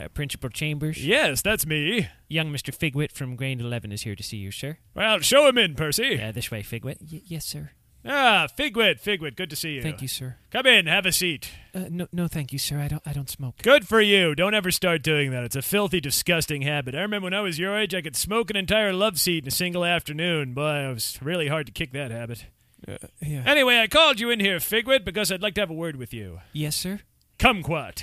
Uh, 0.00 0.08
Principal 0.08 0.48
Chambers. 0.50 1.04
Yes, 1.04 1.42
that's 1.42 1.66
me. 1.66 2.08
Young 2.28 2.50
Mr. 2.52 2.74
Figwit 2.74 3.12
from 3.12 3.36
Grade 3.36 3.60
11 3.60 3.92
is 3.92 4.02
here 4.02 4.16
to 4.16 4.22
see 4.22 4.38
you, 4.38 4.50
sir. 4.50 4.78
Well, 4.94 5.18
show 5.20 5.46
him 5.48 5.58
in, 5.58 5.74
Percy. 5.74 6.20
Uh, 6.22 6.32
this 6.32 6.50
way, 6.50 6.62
Figwit. 6.62 6.96
Y- 7.12 7.22
yes, 7.26 7.44
sir. 7.44 7.70
Ah, 8.02 8.46
Figwit, 8.56 9.02
Figwit, 9.02 9.36
good 9.36 9.50
to 9.50 9.56
see 9.56 9.72
you. 9.72 9.82
Thank 9.82 10.00
you, 10.00 10.08
sir. 10.08 10.36
Come 10.50 10.66
in, 10.66 10.86
have 10.86 11.04
a 11.04 11.12
seat. 11.12 11.50
Uh, 11.74 11.84
no, 11.90 12.06
no, 12.12 12.28
thank 12.28 12.50
you, 12.50 12.58
sir. 12.58 12.78
I 12.78 12.88
don't, 12.88 13.02
I 13.04 13.12
don't 13.12 13.28
smoke. 13.28 13.56
Good 13.62 13.86
for 13.86 14.00
you. 14.00 14.34
Don't 14.34 14.54
ever 14.54 14.70
start 14.70 15.02
doing 15.02 15.32
that. 15.32 15.44
It's 15.44 15.56
a 15.56 15.60
filthy, 15.60 16.00
disgusting 16.00 16.62
habit. 16.62 16.94
I 16.94 17.02
remember 17.02 17.24
when 17.26 17.34
I 17.34 17.42
was 17.42 17.58
your 17.58 17.76
age, 17.76 17.94
I 17.94 18.00
could 18.00 18.16
smoke 18.16 18.48
an 18.48 18.56
entire 18.56 18.94
love 18.94 19.20
seat 19.20 19.44
in 19.44 19.48
a 19.48 19.50
single 19.50 19.84
afternoon. 19.84 20.54
Boy, 20.54 20.88
it 20.88 20.94
was 20.94 21.18
really 21.20 21.48
hard 21.48 21.66
to 21.66 21.72
kick 21.72 21.92
that 21.92 22.10
habit. 22.10 22.46
Uh, 22.88 22.96
yeah. 23.20 23.42
Anyway, 23.44 23.76
I 23.78 23.86
called 23.86 24.18
you 24.18 24.30
in 24.30 24.40
here, 24.40 24.56
Figwit, 24.60 25.04
because 25.04 25.30
I'd 25.30 25.42
like 25.42 25.54
to 25.56 25.60
have 25.60 25.70
a 25.70 25.74
word 25.74 25.96
with 25.96 26.14
you. 26.14 26.40
Yes, 26.54 26.76
sir. 26.76 27.00
Kumquat. 27.38 28.02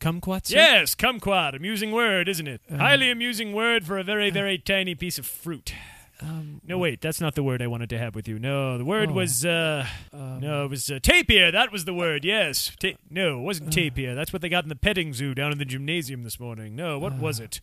Kumquat, 0.00 0.46
sir? 0.46 0.56
Yes, 0.56 0.94
kumquat. 0.94 1.54
Amusing 1.56 1.92
word, 1.92 2.28
isn't 2.28 2.46
it? 2.46 2.60
Um, 2.70 2.78
Highly 2.78 3.10
amusing 3.10 3.52
word 3.52 3.84
for 3.86 3.98
a 3.98 4.04
very, 4.04 4.30
very 4.30 4.58
tiny 4.58 4.94
piece 4.94 5.18
of 5.18 5.26
fruit. 5.26 5.72
Um, 6.20 6.60
No, 6.66 6.78
wait, 6.78 7.00
that's 7.00 7.20
not 7.20 7.34
the 7.36 7.42
word 7.44 7.62
I 7.62 7.66
wanted 7.68 7.88
to 7.90 7.98
have 7.98 8.14
with 8.14 8.26
you. 8.26 8.38
No, 8.38 8.76
the 8.76 8.84
word 8.84 9.10
Oh. 9.10 9.14
was, 9.14 9.44
uh, 9.44 9.86
um, 10.12 10.40
no, 10.40 10.64
it 10.64 10.68
was 10.70 10.90
uh, 10.90 10.98
tapir. 11.00 11.52
That 11.52 11.70
was 11.70 11.84
the 11.84 11.94
word, 11.94 12.24
yes. 12.24 12.72
Ta- 12.80 12.98
no, 13.08 13.38
it 13.38 13.42
wasn't 13.42 13.72
tapir. 13.72 14.14
That's 14.16 14.32
what 14.32 14.42
they 14.42 14.48
got 14.48 14.64
in 14.64 14.68
the 14.68 14.74
petting 14.76 15.12
zoo 15.12 15.32
down 15.34 15.52
in 15.52 15.58
the 15.58 15.64
gymnasium 15.64 16.24
this 16.24 16.40
morning. 16.40 16.74
No, 16.74 16.98
what 16.98 17.18
was 17.18 17.38
it? 17.40 17.60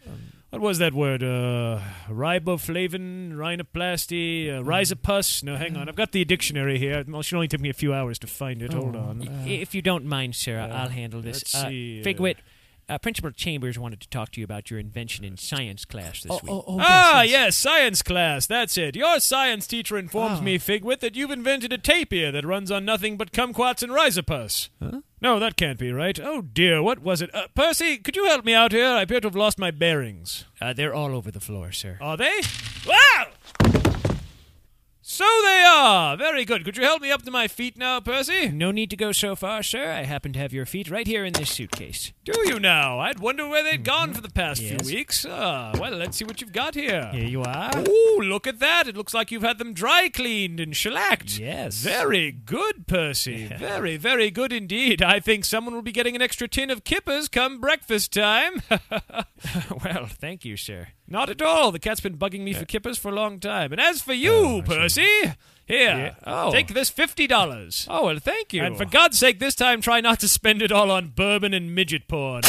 what 0.51 0.61
was 0.61 0.77
that 0.79 0.93
word? 0.93 1.21
Uh, 1.21 1.81
riboflavin, 2.09 3.33
rhinoplasty, 3.33 4.49
uh, 4.49 4.61
rhizopus? 4.63 5.43
No, 5.43 5.55
hang 5.57 5.75
on. 5.77 5.89
I've 5.89 5.95
got 5.95 6.11
the 6.11 6.23
dictionary 6.25 6.77
here. 6.79 6.99
It 7.07 7.25
should 7.25 7.35
only 7.35 7.47
take 7.47 7.61
me 7.61 7.69
a 7.69 7.73
few 7.73 7.93
hours 7.93 8.19
to 8.19 8.27
find 8.27 8.61
it. 8.61 8.73
Hold 8.73 8.95
Oh, 8.95 8.99
on. 8.99 9.27
I- 9.27 9.47
if 9.49 9.73
you 9.75 9.81
don't 9.81 10.05
mind, 10.05 10.35
sir, 10.35 10.59
uh, 10.59 10.67
I'll 10.67 10.89
handle 10.89 11.21
this. 11.21 11.37
let's 11.43 11.55
Uh, 11.55 11.67
see, 11.69 12.01
uh, 12.01 12.03
Figwit, 12.05 12.35
uh, 12.87 12.97
Principal 12.99 13.31
Chambers 13.31 13.77
wanted 13.79 13.99
to 14.01 14.09
talk 14.09 14.31
to 14.31 14.39
you 14.41 14.43
about 14.45 14.69
your 14.69 14.79
invention 14.79 15.23
in 15.25 15.37
science 15.37 15.85
class 15.85 16.21
this 16.23 16.31
Oh, 16.31 16.39
week. 16.43 16.81
ah, 16.81 17.21
yes, 17.23 17.55
science 17.55 18.01
class. 18.01 18.45
That's 18.47 18.77
it. 18.77 18.95
Your 18.95 19.19
science 19.19 19.67
teacher 19.67 19.97
informs 19.97 20.39
Ah. 20.39 20.43
me, 20.43 20.57
Figwit, 20.59 20.99
that 20.99 21.15
you've 21.15 21.31
invented 21.31 21.73
a 21.73 21.77
tapir 21.77 22.31
that 22.31 22.45
runs 22.45 22.69
on 22.71 22.85
nothing 22.85 23.17
but 23.17 23.31
kumquats 23.31 23.81
and 23.83 23.91
rhizopus. 23.91 24.69
Huh? 24.81 25.01
No, 25.21 25.39
that 25.39 25.55
can't 25.57 25.79
be 25.79 25.91
right. 25.91 26.19
Oh 26.19 26.41
dear, 26.41 26.83
what 26.83 26.99
was 26.99 27.21
it? 27.21 27.33
Uh, 27.33 27.47
Percy, 27.55 27.97
could 27.97 28.15
you 28.15 28.25
help 28.25 28.45
me 28.45 28.53
out 28.53 28.71
here? 28.71 28.85
I 28.87 29.01
appear 29.01 29.19
to 29.21 29.27
have 29.27 29.35
lost 29.35 29.57
my 29.57 29.71
bearings. 29.71 30.45
Uh, 30.61 30.73
they're 30.73 30.93
all 30.93 31.15
over 31.15 31.31
the 31.31 31.39
floor, 31.39 31.71
sir. 31.71 31.97
Are 31.99 32.17
they? 32.17 32.41
Wow! 32.87 33.27
So 35.01 35.23
they 35.43 35.63
are. 35.67 36.17
Very 36.17 36.45
good. 36.45 36.65
Could 36.65 36.77
you 36.77 36.83
help 36.83 37.01
me 37.01 37.11
up 37.11 37.21
to 37.23 37.31
my 37.31 37.47
feet 37.47 37.77
now, 37.77 37.99
Percy? 37.99 38.49
No 38.49 38.71
need 38.71 38.89
to 38.89 38.95
go 38.97 39.11
so 39.11 39.35
far, 39.35 39.61
sir. 39.61 39.91
I 39.91 40.03
happen 40.03 40.33
to 40.33 40.39
have 40.39 40.51
your 40.51 40.65
feet 40.65 40.89
right 40.89 41.05
here 41.05 41.23
in 41.23 41.33
this 41.33 41.51
suitcase. 41.51 42.11
Do 42.25 42.33
you 42.45 42.59
now? 42.59 42.99
I'd 42.99 43.19
wonder 43.19 43.47
where 43.47 43.63
they'd 43.63 43.83
gone 43.83 44.13
for 44.15 44.19
the 44.21 44.31
past 44.31 44.59
Yes. 44.59 44.81
few 44.81 44.95
weeks. 44.95 45.27
Ah, 45.29 45.71
well, 45.79 45.91
let's 45.91 46.17
see 46.17 46.25
what 46.25 46.41
you've 46.41 46.51
got 46.51 46.73
here. 46.73 47.09
Here 47.13 47.23
you 47.27 47.43
are. 47.43 47.71
Ooh, 47.87 48.19
look 48.23 48.47
at 48.47 48.57
that. 48.59 48.87
It 48.87 48.97
looks 48.97 49.13
like 49.13 49.29
you've 49.31 49.43
had 49.43 49.59
them 49.59 49.73
dry 49.75 50.09
cleaned 50.09 50.59
and 50.59 50.75
shellacked. 50.75 51.37
Yes. 51.37 51.75
Very 51.75 52.31
good, 52.31 52.87
Percy. 52.87 53.45
Very, 53.59 53.95
very 53.97 54.31
good 54.31 54.51
indeed. 54.51 55.03
I 55.03 55.19
think 55.19 55.45
someone 55.45 55.75
will 55.75 55.83
be 55.83 55.91
getting 55.91 56.15
an 56.15 56.21
extra 56.23 56.47
tin 56.47 56.71
of 56.71 56.83
kippers 56.83 57.27
come 57.27 57.59
breakfast 57.61 58.11
time. 58.11 58.63
well, 59.83 60.07
thank 60.07 60.43
you, 60.45 60.57
sir. 60.57 60.87
Not 61.07 61.29
at 61.29 61.41
all. 61.41 61.71
The 61.71 61.79
cat's 61.79 61.99
been 61.99 62.17
bugging 62.17 62.41
me 62.41 62.53
for 62.53 62.65
kippers 62.65 62.97
for 62.97 63.09
a 63.09 63.15
long 63.15 63.39
time. 63.39 63.71
And 63.71 63.79
as 63.79 64.01
for 64.01 64.13
you, 64.13 64.33
Oh, 64.33 64.61
Percy, 64.65 65.07
here, 65.65 65.97
Yeah. 65.97 66.13
Oh. 66.25 66.51
take 66.51 66.67
this 66.73 66.89
$50. 66.91 67.87
Oh, 67.89 68.05
well, 68.05 68.19
thank 68.19 68.53
you. 68.53 68.63
And 68.63 68.77
for 68.77 68.85
God's 68.85 69.17
sake, 69.19 69.39
this 69.39 69.55
time 69.55 69.81
try 69.81 69.99
not 70.01 70.19
to 70.19 70.27
spend 70.27 70.61
it 70.61 70.71
all 70.71 70.91
on 70.91 71.07
bourbon 71.09 71.53
and 71.53 71.73
midget 71.73 72.07
porn. 72.07 72.43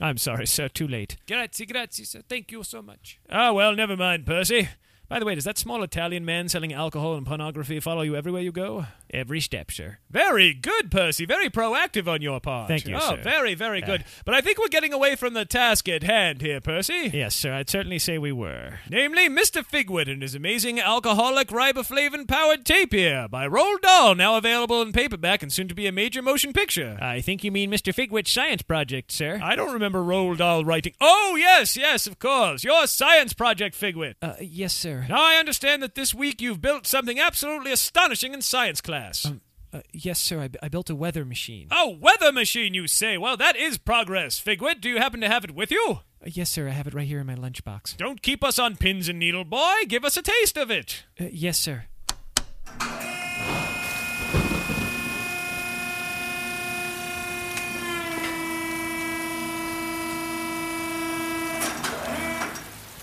I'm 0.00 0.18
sorry, 0.18 0.46
sir. 0.46 0.68
Too 0.68 0.86
late. 0.86 1.16
Grazie, 1.26 1.64
grazie, 1.66 2.04
sir. 2.04 2.20
Thank 2.28 2.52
you 2.52 2.62
so 2.64 2.82
much. 2.82 3.18
Ah, 3.30 3.52
well, 3.52 3.74
never 3.74 3.96
mind, 3.96 4.26
Percy. 4.26 4.68
By 5.08 5.20
the 5.20 5.24
way, 5.24 5.34
does 5.36 5.44
that 5.44 5.56
small 5.58 5.82
Italian 5.84 6.24
man 6.24 6.48
selling 6.48 6.72
alcohol 6.72 7.14
and 7.14 7.24
pornography 7.24 7.78
follow 7.78 8.02
you 8.02 8.16
everywhere 8.16 8.42
you 8.42 8.50
go? 8.50 8.86
Every 9.10 9.40
step, 9.40 9.70
sir. 9.70 9.98
Very 10.10 10.52
good, 10.52 10.90
Percy. 10.90 11.24
Very 11.26 11.48
proactive 11.48 12.08
on 12.08 12.22
your 12.22 12.40
part. 12.40 12.66
Thank 12.66 12.88
you, 12.88 12.98
sir. 12.98 13.00
Oh, 13.12 13.16
sir. 13.16 13.22
very, 13.22 13.54
very 13.54 13.82
Uh, 13.82 13.86
good. 13.86 14.04
But 14.24 14.34
I 14.34 14.40
think 14.40 14.58
we're 14.58 14.66
getting 14.68 14.92
away 14.92 15.14
from 15.14 15.34
the 15.34 15.44
task 15.44 15.88
at 15.88 16.02
hand 16.02 16.42
here, 16.42 16.60
Percy. 16.60 17.10
Yes, 17.14 17.36
sir. 17.36 17.54
I'd 17.54 17.70
certainly 17.70 18.00
say 18.00 18.18
we 18.18 18.32
were. 18.32 18.80
Namely, 18.90 19.28
Mr. 19.28 19.64
Figwit 19.64 20.10
and 20.10 20.22
his 20.22 20.34
amazing 20.34 20.80
alcoholic 20.80 21.48
riboflavin 21.48 22.26
powered 22.26 22.66
tapir 22.66 23.28
by 23.28 23.46
Roald 23.46 23.82
Dahl, 23.82 24.16
now 24.16 24.36
available 24.36 24.82
in 24.82 24.90
paperback 24.92 25.40
and 25.40 25.52
soon 25.52 25.68
to 25.68 25.74
be 25.74 25.86
a 25.86 25.92
major 25.92 26.20
motion 26.20 26.52
picture. 26.52 26.98
I 27.00 27.20
think 27.20 27.44
you 27.44 27.52
mean 27.52 27.70
Mr. 27.70 27.94
Figwit's 27.94 28.30
science 28.32 28.62
project, 28.62 29.12
sir. 29.12 29.38
I 29.40 29.54
don't 29.54 29.72
remember 29.72 30.00
Roald 30.02 30.38
Dahl 30.38 30.64
writing. 30.64 30.94
Oh, 31.00 31.36
yes, 31.38 31.76
yes, 31.76 32.08
of 32.08 32.18
course. 32.18 32.64
Your 32.64 32.88
science 32.88 33.32
project, 33.34 33.78
Figwit. 33.80 34.14
Uh, 34.20 34.34
yes, 34.40 34.74
sir. 34.74 34.95
Now, 35.08 35.22
I 35.22 35.36
understand 35.36 35.82
that 35.82 35.94
this 35.94 36.14
week 36.14 36.40
you've 36.40 36.62
built 36.62 36.86
something 36.86 37.18
absolutely 37.18 37.72
astonishing 37.72 38.32
in 38.32 38.42
science 38.42 38.80
class. 38.80 39.30
Uh, 39.72 39.80
yes, 39.92 40.18
sir. 40.18 40.40
I, 40.40 40.50
I 40.62 40.68
built 40.68 40.88
a 40.88 40.94
weather 40.94 41.24
machine. 41.24 41.68
A 41.70 41.90
weather 41.90 42.32
machine, 42.32 42.72
you 42.72 42.86
say? 42.86 43.18
Well, 43.18 43.36
that 43.36 43.56
is 43.56 43.78
progress. 43.78 44.40
Figwit, 44.42 44.80
do 44.80 44.88
you 44.88 44.98
happen 44.98 45.20
to 45.20 45.28
have 45.28 45.44
it 45.44 45.54
with 45.54 45.70
you? 45.70 46.00
Uh, 46.24 46.26
yes, 46.26 46.50
sir. 46.50 46.68
I 46.68 46.70
have 46.70 46.86
it 46.86 46.94
right 46.94 47.06
here 47.06 47.20
in 47.20 47.26
my 47.26 47.34
lunchbox. 47.34 47.96
Don't 47.96 48.22
keep 48.22 48.42
us 48.42 48.58
on 48.58 48.76
pins 48.76 49.08
and 49.08 49.18
needle, 49.18 49.44
boy. 49.44 49.84
Give 49.88 50.04
us 50.04 50.16
a 50.16 50.22
taste 50.22 50.56
of 50.56 50.70
it. 50.70 51.04
Uh, 51.20 51.24
yes, 51.30 51.58
sir. 51.58 51.84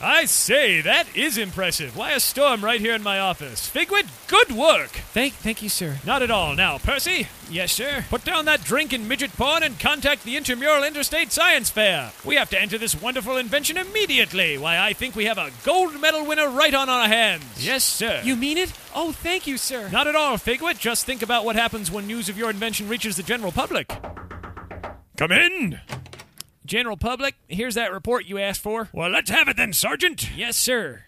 I 0.06 0.26
say, 0.26 0.82
that 0.82 1.16
is 1.16 1.38
impressive. 1.38 1.96
Why 1.96 2.12
a 2.12 2.20
storm 2.20 2.62
right 2.62 2.82
here 2.82 2.94
in 2.94 3.02
my 3.04 3.20
office? 3.20 3.72
Figwit, 3.74 4.06
good 4.28 4.52
work. 4.52 4.90
Thank, 4.90 5.34
thank 5.36 5.62
you, 5.64 5.70
sir. 5.70 5.96
Not 6.06 6.22
at 6.22 6.30
all. 6.30 6.56
Now, 6.58 6.78
Percy, 6.78 7.28
Yes, 7.50 7.72
sir. 7.72 8.04
put 8.10 8.26
down 8.26 8.44
that 8.46 8.66
drink 8.66 8.92
and 8.92 9.08
midget 9.08 9.32
porn 9.38 9.64
and 9.64 9.80
contact 9.80 10.26
the 10.26 10.36
Intramural 10.36 10.84
Interstate 10.84 11.32
Science 11.32 11.70
Fair. 11.70 12.12
We 12.26 12.36
have 12.36 12.50
to 12.50 12.60
enter 12.62 12.78
this 12.78 13.02
wonderful 13.02 13.38
invention 13.38 13.78
immediately. 13.78 14.58
Why, 14.58 14.78
I 14.78 14.92
think 14.92 15.16
we 15.16 15.24
have 15.26 15.38
a 15.38 15.52
gold 15.64 15.98
medal 16.02 16.26
winner 16.26 16.50
right 16.50 16.74
on 16.74 16.90
our 16.90 17.08
hands. 17.08 17.66
Yes, 17.66 17.86
sir. 17.86 18.20
You 18.26 18.36
mean 18.36 18.58
it? 18.58 18.74
Oh, 18.94 19.14
thank 19.14 19.48
you, 19.48 19.58
sir. 19.58 19.88
Not 19.90 20.08
at 20.08 20.18
all, 20.18 20.36
Figwit. 20.36 20.80
Just 20.80 21.06
think 21.06 21.22
about 21.22 21.46
what 21.46 21.56
happens 21.56 21.90
when 21.90 22.08
news 22.08 22.28
of 22.28 22.38
your 22.38 22.50
invention 22.50 22.90
reaches 22.90 23.16
the 23.16 23.24
general 23.24 23.54
public. 23.54 23.88
Come 25.16 25.32
in. 25.32 25.80
General 26.66 26.98
public, 26.98 27.36
here's 27.48 27.76
that 27.76 27.92
report 27.92 28.26
you 28.26 28.38
asked 28.40 28.62
for. 28.62 28.90
Well, 28.94 29.10
let's 29.10 29.30
have 29.30 29.48
it 29.48 29.58
then, 29.58 29.74
Sergeant. 29.74 30.30
Yes, 30.36 30.56
sir. 30.58 31.04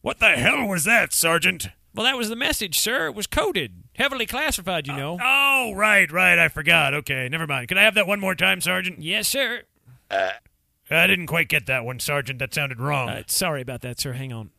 What 0.00 0.20
the 0.20 0.28
hell 0.36 0.66
was 0.66 0.84
that, 0.84 1.12
Sergeant? 1.12 1.68
Well, 1.94 2.04
that 2.04 2.16
was 2.16 2.28
the 2.28 2.36
message, 2.36 2.78
sir. 2.78 3.06
It 3.06 3.14
was 3.14 3.26
coded, 3.26 3.82
heavily 3.96 4.26
classified, 4.26 4.86
you 4.86 4.92
know. 4.94 5.18
Oh, 5.22 5.72
right, 5.74 6.10
right. 6.12 6.38
I 6.38 6.48
forgot. 6.48 6.94
Okay, 6.94 7.28
never 7.28 7.46
mind. 7.46 7.68
Can 7.68 7.78
I 7.78 7.82
have 7.82 7.94
that 7.94 8.06
one 8.06 8.20
more 8.20 8.34
time, 8.36 8.60
Sergeant? 8.60 9.00
yes, 9.02 9.26
sir. 9.26 9.62
I 10.10 11.06
didn't 11.06 11.26
quite 11.26 11.48
get 11.48 11.66
that 11.66 11.84
one, 11.84 11.98
Sergeant. 11.98 12.38
That 12.38 12.54
sounded 12.54 12.80
wrong. 12.80 13.08
Uh, 13.08 13.22
sorry 13.26 13.60
about 13.60 13.80
that, 13.82 13.98
sir. 14.00 14.12
Hang 14.12 14.32
on. 14.32 14.50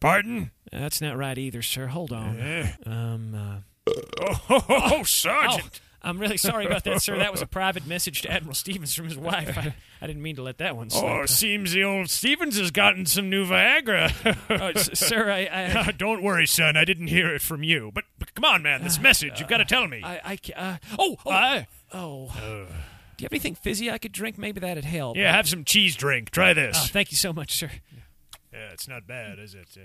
Pardon? 0.00 0.50
That's 0.72 1.00
not 1.00 1.16
right 1.16 1.36
either, 1.38 1.62
sir. 1.62 1.88
Hold 1.88 2.12
on. 2.12 2.72
Um, 2.86 3.34
uh, 3.34 3.56
Oh, 3.86 4.38
oh, 4.48 4.64
oh, 4.70 5.02
Sergeant. 5.02 5.80
Oh, 5.82 5.93
I'm 6.04 6.18
really 6.18 6.36
sorry 6.36 6.66
about 6.66 6.84
that, 6.84 7.00
sir. 7.02 7.16
That 7.18 7.32
was 7.32 7.40
a 7.42 7.46
private 7.60 7.86
message 7.86 8.22
to 8.22 8.30
Admiral 8.30 8.54
Stevens 8.54 8.94
from 8.94 9.06
his 9.06 9.16
wife. 9.16 9.56
I, 9.56 9.74
I 10.02 10.06
didn't 10.06 10.22
mean 10.22 10.36
to 10.36 10.42
let 10.42 10.58
that 10.58 10.76
one 10.76 10.90
slip. 10.90 11.04
Oh, 11.04 11.26
seems 11.26 11.72
the 11.72 11.82
old 11.82 12.10
Stevens 12.10 12.58
has 12.58 12.70
gotten 12.70 13.06
some 13.06 13.30
new 13.30 13.46
Viagra. 13.46 14.12
Oh, 14.50 14.66
s- 14.68 14.98
sir, 14.98 15.30
I, 15.30 15.48
I, 15.86 15.92
Don't 15.96 16.22
worry, 16.22 16.46
son. 16.46 16.76
I 16.76 16.84
didn't 16.84 17.06
hear 17.08 17.34
it 17.34 17.40
from 17.42 17.62
you. 17.62 17.90
But, 17.94 18.04
but 18.18 18.34
come 18.34 18.44
on, 18.44 18.62
man. 18.62 18.82
This 18.84 19.00
message, 19.00 19.40
you've 19.40 19.48
got 19.48 19.56
to 19.58 19.64
tell 19.64 19.88
me. 19.88 20.02
I, 20.04 20.20
I 20.24 20.38
uh, 20.54 20.76
oh, 20.98 21.16
oh, 21.24 21.30
I- 21.30 21.66
oh. 21.92 22.32
Do 23.16 23.22
you 23.22 23.26
have 23.26 23.32
anything 23.32 23.54
fizzy 23.54 23.90
I 23.90 23.98
could 23.98 24.12
drink? 24.12 24.36
Maybe 24.38 24.60
that'd 24.60 24.84
help. 24.84 25.16
yeah, 25.16 25.32
have 25.32 25.48
some 25.48 25.64
cheese 25.64 25.96
drink. 25.96 26.30
Try 26.30 26.52
this. 26.52 26.76
Oh, 26.78 26.86
thank 26.92 27.10
you 27.12 27.16
so 27.16 27.32
much, 27.32 27.56
sir. 27.56 27.70
yeah, 28.52 28.70
it's 28.72 28.88
not 28.88 29.06
bad, 29.06 29.38
is 29.38 29.54
it? 29.54 29.68
Uh, 29.76 29.80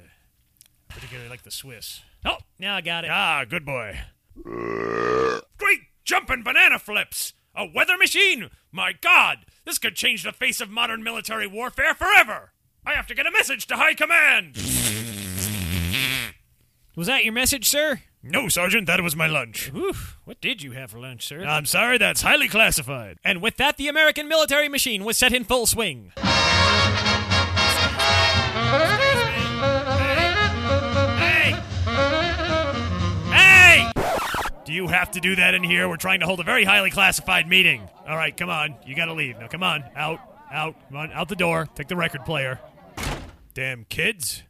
particularly 0.90 1.30
like 1.30 1.44
the 1.44 1.52
Swiss. 1.52 2.02
Oh, 2.26 2.38
now 2.58 2.76
I 2.76 2.82
got 2.82 3.06
it. 3.06 3.12
Ah, 3.12 3.46
good 3.48 3.66
boy. 3.66 4.00
Great 4.44 5.82
jumping 6.10 6.42
banana 6.42 6.80
flips! 6.80 7.34
A 7.56 7.68
weather 7.68 7.96
machine! 7.96 8.50
My 8.72 8.94
God, 8.94 9.46
this 9.63 9.78
could 9.78 9.96
change 9.96 10.24
the 10.24 10.32
face 10.32 10.60
of 10.60 10.72
modern 10.72 11.04
military 11.04 11.46
warfare 11.46 11.94
forever! 11.94 12.51
I 12.84 12.94
have 12.94 13.06
to 13.08 13.13
get 13.13 13.28
a 13.28 13.32
message 13.32 13.68
to 13.68 13.75
High 13.75 13.94
Command! 13.94 14.56
Was 16.96 17.06
that 17.06 17.24
your 17.24 17.34
message, 17.34 17.70
sir? 17.70 18.01
no, 18.24 18.50
Sergeant, 18.50 18.88
that 18.88 19.04
was 19.04 19.16
my 19.16 19.28
lunch. 19.28 19.72
Whew, 19.72 19.94
what 20.25 20.42
did 20.42 20.63
you 20.63 20.72
have 20.72 20.89
for 20.89 21.00
lunch, 21.00 21.28
sir? 21.28 21.46
I'm 21.46 21.68
sorry, 21.68 22.00
that's 22.00 22.24
highly 22.24 22.48
classified. 22.48 23.20
and 23.24 23.39
with 23.39 23.58
that, 23.58 23.78
the 23.78 23.88
American 23.88 24.28
military 24.28 24.68
machine 24.68 25.06
was 25.06 25.16
set 25.16 25.32
in 25.32 25.44
full 25.44 25.68
swing. 25.68 26.12
Do 34.70 34.76
you 34.76 34.88
have 34.88 35.10
to 35.14 35.20
do 35.20 35.36
that 35.36 35.56
in 35.56 35.64
here? 35.64 35.90
We're 35.90 35.98
trying 35.98 36.20
to 36.20 36.28
hold 36.28 36.40
a 36.40 36.44
very 36.44 36.64
highly 36.64 36.92
classified 36.92 37.50
meeting. 37.50 37.90
All 38.08 38.16
right, 38.16 38.38
come 38.38 38.52
on. 38.52 38.76
You 38.86 38.96
gotta 38.96 39.14
leave. 39.14 39.40
Now, 39.40 39.48
come 39.48 39.64
on. 39.64 39.84
Out. 39.96 40.20
Out. 40.52 40.76
Come 40.90 40.98
on. 40.98 41.12
Out 41.12 41.28
the 41.28 41.36
door. 41.36 41.68
Take 41.74 41.88
the 41.88 41.96
record 41.96 42.24
player. 42.24 42.60
Damn 43.56 43.86
kids. 43.86 44.44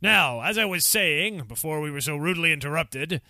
Now, 0.00 0.40
as 0.40 0.56
I 0.56 0.64
was 0.64 0.86
saying 0.86 1.42
before 1.46 1.82
we 1.82 1.90
were 1.90 2.00
so 2.00 2.16
rudely 2.16 2.54
interrupted, 2.54 3.20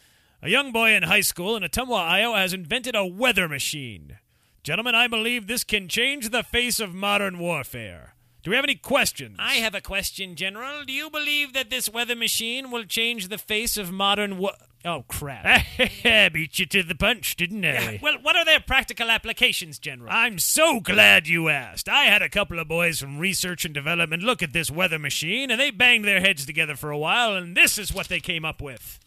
a 0.41 0.49
young 0.49 0.71
boy 0.71 0.93
in 0.93 1.03
high 1.03 1.21
school 1.21 1.57
in 1.57 1.65
Ottumwa, 1.65 1.99
Iowa 1.99 2.37
has 2.37 2.53
invented 2.53 2.95
a 2.95 3.05
weather 3.05 3.49
machine. 3.49 4.19
Gentlemen, 4.63 4.95
I 4.95 5.09
believe 5.09 5.49
this 5.49 5.65
can 5.65 5.89
change 5.89 6.29
the 6.29 6.45
face 6.45 6.79
of 6.79 6.95
modern 6.95 7.41
warfare. 7.41 8.14
Do 8.45 8.51
we 8.51 8.57
have 8.57 8.65
any 8.65 8.75
questions? 8.75 9.37
I 9.39 9.55
have 9.55 9.75
a 9.75 9.81
question, 9.81 10.37
General. 10.37 10.85
Do 10.85 10.93
you 10.93 11.09
believe 11.09 11.55
that 11.55 11.71
this 11.71 11.89
weather 11.89 12.15
machine 12.15 12.71
will 12.71 12.85
change 12.85 13.29
the 13.29 13.39
face 13.39 13.79
of 13.79 13.91
modern 13.91 14.37
wa- 14.37 14.53
Oh, 14.85 15.03
crap. 15.09 15.65
Beat 16.35 16.59
you 16.59 16.67
to 16.67 16.83
the 16.83 16.95
punch, 16.95 17.37
didn't 17.37 17.65
I? 17.65 17.99
well, 18.03 18.19
what 18.21 18.37
are 18.37 18.45
their 18.45 18.61
practical 18.61 19.11
applications, 19.11 19.79
General? 19.79 20.11
I'm 20.13 20.39
so 20.39 20.79
glad 20.79 21.27
you 21.27 21.49
asked. 21.49 21.89
I 21.89 22.05
had 22.05 22.21
a 22.21 22.29
couple 22.29 22.59
of 22.59 22.69
boys 22.69 23.01
from 23.01 23.19
research 23.19 23.65
and 23.65 23.73
development 23.73 24.23
look 24.23 24.43
at 24.43 24.53
this 24.53 24.71
weather 24.71 24.99
machine, 24.99 25.51
and 25.51 25.59
they 25.59 25.71
banged 25.71 26.05
their 26.05 26.21
heads 26.21 26.45
together 26.45 26.77
for 26.77 26.91
a 26.91 26.99
while, 26.99 27.35
and 27.35 27.57
this 27.57 27.79
is 27.79 27.95
what 27.95 28.09
they 28.09 28.21
came 28.21 28.45
up 28.45 28.61
with. 28.61 29.01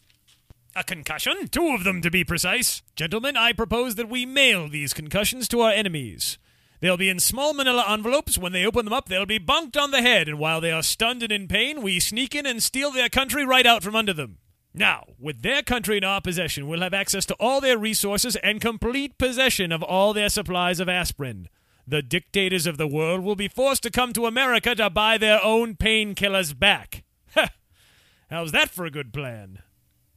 A 0.74 0.82
concussion? 0.82 1.46
Two 1.46 1.68
of 1.76 1.84
them, 1.84 2.02
to 2.02 2.10
be 2.10 2.24
precise. 2.24 2.82
Gentlemen, 2.96 3.36
I 3.36 3.52
propose 3.52 3.94
that 3.94 4.08
we 4.08 4.26
mail 4.26 4.68
these 4.68 4.92
concussions 4.92 5.46
to 5.48 5.60
our 5.60 5.70
enemies. 5.70 6.38
They'll 6.80 6.96
be 6.96 7.08
in 7.08 7.18
small 7.18 7.54
manila 7.54 7.84
envelopes. 7.88 8.38
When 8.38 8.52
they 8.52 8.64
open 8.64 8.84
them 8.84 8.92
up, 8.92 9.08
they'll 9.08 9.26
be 9.26 9.38
bunked 9.38 9.76
on 9.76 9.90
the 9.90 10.02
head, 10.02 10.28
and 10.28 10.38
while 10.38 10.60
they 10.60 10.70
are 10.70 10.82
stunned 10.82 11.22
and 11.22 11.32
in 11.32 11.48
pain, 11.48 11.82
we 11.82 11.98
sneak 11.98 12.34
in 12.34 12.46
and 12.46 12.62
steal 12.62 12.90
their 12.90 13.08
country 13.08 13.44
right 13.44 13.66
out 13.66 13.82
from 13.82 13.96
under 13.96 14.12
them. 14.12 14.38
Now, 14.74 15.06
with 15.18 15.42
their 15.42 15.62
country 15.62 15.98
in 15.98 16.04
our 16.04 16.20
possession, 16.20 16.68
we'll 16.68 16.82
have 16.82 16.94
access 16.94 17.26
to 17.26 17.34
all 17.40 17.60
their 17.60 17.78
resources 17.78 18.36
and 18.36 18.60
complete 18.60 19.18
possession 19.18 19.72
of 19.72 19.82
all 19.82 20.12
their 20.12 20.28
supplies 20.28 20.78
of 20.78 20.88
aspirin. 20.88 21.48
The 21.86 22.02
dictators 22.02 22.66
of 22.66 22.76
the 22.76 22.86
world 22.86 23.22
will 23.22 23.34
be 23.34 23.48
forced 23.48 23.82
to 23.84 23.90
come 23.90 24.12
to 24.12 24.26
America 24.26 24.74
to 24.74 24.90
buy 24.90 25.18
their 25.18 25.42
own 25.42 25.74
painkillers 25.74 26.56
back. 26.56 27.02
How's 28.30 28.52
that 28.52 28.70
for 28.70 28.84
a 28.84 28.90
good 28.90 29.12
plan? 29.12 29.62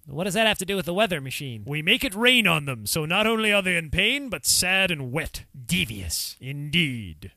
What 0.07 0.25
does 0.25 0.33
that 0.33 0.47
have 0.47 0.57
to 0.57 0.65
do 0.65 0.75
with 0.75 0.85
the 0.85 0.93
weather 0.93 1.21
machine? 1.21 1.63
We 1.65 1.81
make 1.81 2.03
it 2.03 2.15
rain 2.15 2.47
on 2.47 2.65
them, 2.65 2.85
so 2.85 3.05
not 3.05 3.27
only 3.27 3.53
are 3.53 3.61
they 3.61 3.77
in 3.77 3.89
pain, 3.89 4.29
but 4.29 4.45
sad 4.45 4.91
and 4.91 5.11
wet. 5.11 5.45
Devious. 5.65 6.37
Indeed. 6.41 7.31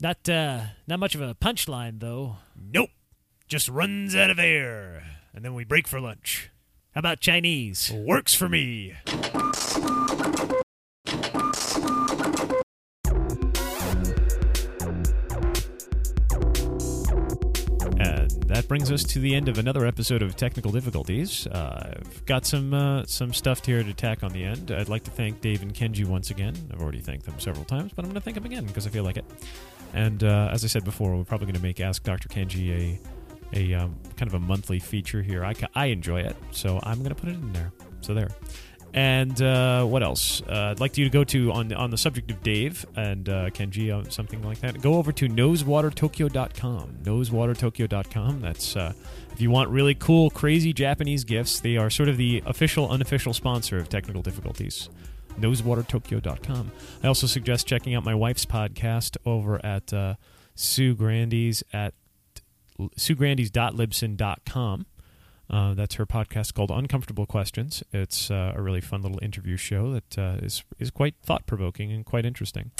Not, 0.00 0.28
uh, 0.28 0.60
not 0.86 1.00
much 1.00 1.14
of 1.14 1.20
a 1.20 1.34
punchline, 1.34 2.00
though. 2.00 2.36
Nope. 2.56 2.90
Just 3.48 3.68
runs 3.68 4.14
out 4.14 4.30
of 4.30 4.38
air. 4.38 5.04
And 5.34 5.44
then 5.44 5.54
we 5.54 5.64
break 5.64 5.88
for 5.88 6.00
lunch. 6.00 6.50
How 6.94 6.98
about 6.98 7.20
Chinese? 7.20 7.90
Works 7.94 8.34
for 8.34 8.48
me. 8.48 8.94
Brings 18.72 18.90
us 18.90 19.04
to 19.04 19.18
the 19.18 19.34
end 19.34 19.50
of 19.50 19.58
another 19.58 19.84
episode 19.84 20.22
of 20.22 20.34
Technical 20.34 20.72
Difficulties. 20.72 21.46
Uh, 21.46 21.92
I've 21.94 22.24
got 22.24 22.46
some 22.46 22.72
uh, 22.72 23.04
some 23.04 23.34
stuff 23.34 23.62
here 23.66 23.82
to 23.82 23.92
tack 23.92 24.24
on 24.24 24.32
the 24.32 24.42
end. 24.42 24.70
I'd 24.70 24.88
like 24.88 25.04
to 25.04 25.10
thank 25.10 25.42
Dave 25.42 25.60
and 25.60 25.74
Kenji 25.74 26.06
once 26.06 26.30
again. 26.30 26.54
I've 26.72 26.80
already 26.80 27.00
thanked 27.00 27.26
them 27.26 27.38
several 27.38 27.66
times, 27.66 27.92
but 27.94 28.02
I'm 28.02 28.10
going 28.10 28.14
to 28.14 28.22
thank 28.22 28.36
them 28.36 28.46
again 28.46 28.64
because 28.64 28.86
I 28.86 28.88
feel 28.88 29.04
like 29.04 29.18
it. 29.18 29.26
And 29.92 30.24
uh, 30.24 30.48
as 30.50 30.64
I 30.64 30.68
said 30.68 30.86
before, 30.86 31.14
we're 31.14 31.22
probably 31.22 31.48
going 31.48 31.56
to 31.56 31.62
make 31.62 31.80
Ask 31.80 32.02
Dr. 32.02 32.30
Kenji 32.30 32.98
a 33.52 33.68
a 33.74 33.74
um, 33.74 33.94
kind 34.16 34.26
of 34.26 34.32
a 34.32 34.38
monthly 34.40 34.78
feature 34.78 35.20
here. 35.20 35.44
I, 35.44 35.52
ca- 35.52 35.68
I 35.74 35.86
enjoy 35.88 36.22
it, 36.22 36.34
so 36.50 36.80
I'm 36.82 37.00
going 37.00 37.14
to 37.14 37.20
put 37.20 37.28
it 37.28 37.34
in 37.34 37.52
there. 37.52 37.72
So 38.00 38.14
there. 38.14 38.30
And 38.94 39.40
uh, 39.40 39.84
what 39.84 40.02
else? 40.02 40.42
Uh, 40.42 40.72
I'd 40.72 40.80
like 40.80 40.98
you 40.98 41.04
to 41.04 41.10
go 41.10 41.24
to 41.24 41.50
on 41.52 41.72
on 41.72 41.90
the 41.90 41.96
subject 41.96 42.30
of 42.30 42.42
Dave 42.42 42.84
and 42.94 43.26
uh, 43.28 43.48
Kenji, 43.50 43.90
uh, 43.90 44.08
something 44.10 44.42
like 44.42 44.60
that. 44.60 44.82
Go 44.82 44.94
over 44.94 45.12
to 45.12 45.28
nosewatertokyo.com. 45.28 46.98
Nosewatertokyo.com. 47.02 48.40
That's 48.40 48.76
uh, 48.76 48.92
if 49.32 49.40
you 49.40 49.50
want 49.50 49.70
really 49.70 49.94
cool, 49.94 50.28
crazy 50.30 50.74
Japanese 50.74 51.24
gifts. 51.24 51.60
They 51.60 51.78
are 51.78 51.88
sort 51.88 52.10
of 52.10 52.18
the 52.18 52.42
official, 52.44 52.90
unofficial 52.90 53.32
sponsor 53.32 53.78
of 53.78 53.88
Technical 53.88 54.20
Difficulties. 54.20 54.90
Nosewatertokyo.com. 55.40 56.72
I 57.02 57.06
also 57.06 57.26
suggest 57.26 57.66
checking 57.66 57.94
out 57.94 58.04
my 58.04 58.14
wife's 58.14 58.44
podcast 58.44 59.16
over 59.24 59.64
at 59.64 59.90
uh, 59.94 60.16
Sue 60.54 60.94
Grandy's 60.94 61.62
at 61.72 61.94
suegrandy's.libsyn.com. 62.78 64.86
Uh, 65.50 65.74
that's 65.74 65.96
her 65.96 66.06
podcast 66.06 66.54
called 66.54 66.70
Uncomfortable 66.70 67.26
Questions. 67.26 67.82
It's 67.92 68.30
uh, 68.30 68.52
a 68.56 68.62
really 68.62 68.80
fun 68.80 69.02
little 69.02 69.18
interview 69.22 69.56
show 69.56 69.92
that 69.92 70.18
uh, 70.18 70.36
is 70.42 70.64
is 70.78 70.90
quite 70.90 71.14
thought 71.22 71.46
provoking 71.46 71.92
and 71.92 72.04
quite 72.04 72.24
interesting. 72.24 72.70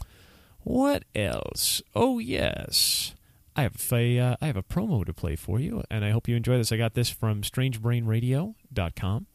What 0.60 1.04
else? 1.14 1.82
Oh 1.94 2.18
yes, 2.18 3.14
I 3.56 3.62
have 3.62 3.76
a 3.92 4.18
uh, 4.18 4.36
I 4.40 4.46
have 4.46 4.56
a 4.56 4.62
promo 4.62 5.04
to 5.04 5.12
play 5.12 5.36
for 5.36 5.60
you, 5.60 5.82
and 5.90 6.04
I 6.04 6.10
hope 6.10 6.28
you 6.28 6.36
enjoy 6.36 6.56
this. 6.56 6.72
I 6.72 6.76
got 6.76 6.94
this 6.94 7.10
from 7.10 7.42
StrangeBrainRadio.com, 7.42 9.26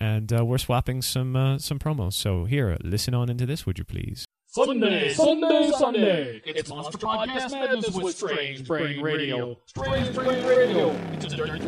and 0.00 0.32
uh, 0.32 0.44
we're 0.44 0.58
swapping 0.58 1.02
some 1.02 1.36
uh, 1.36 1.58
some 1.58 1.78
promos. 1.78 2.14
So 2.14 2.44
here, 2.44 2.76
listen 2.82 3.12
on 3.12 3.28
into 3.28 3.44
this, 3.44 3.66
would 3.66 3.78
you 3.78 3.84
please? 3.84 4.24
Sunday, 4.46 5.14
Sunday, 5.14 5.70
Sunday. 5.78 6.42
It's 6.44 6.68
Monster 6.68 6.98
Podcast 6.98 7.52
Madness 7.52 7.90
with 7.90 8.14
Strange 8.14 8.66
Brain 8.66 9.00
Radio. 9.00 9.58
Strange 9.64 10.14
Brain 10.14 10.44
Radio. 10.46 10.90
It's 11.12 11.32
a 11.32 11.36
dirty 11.36 11.58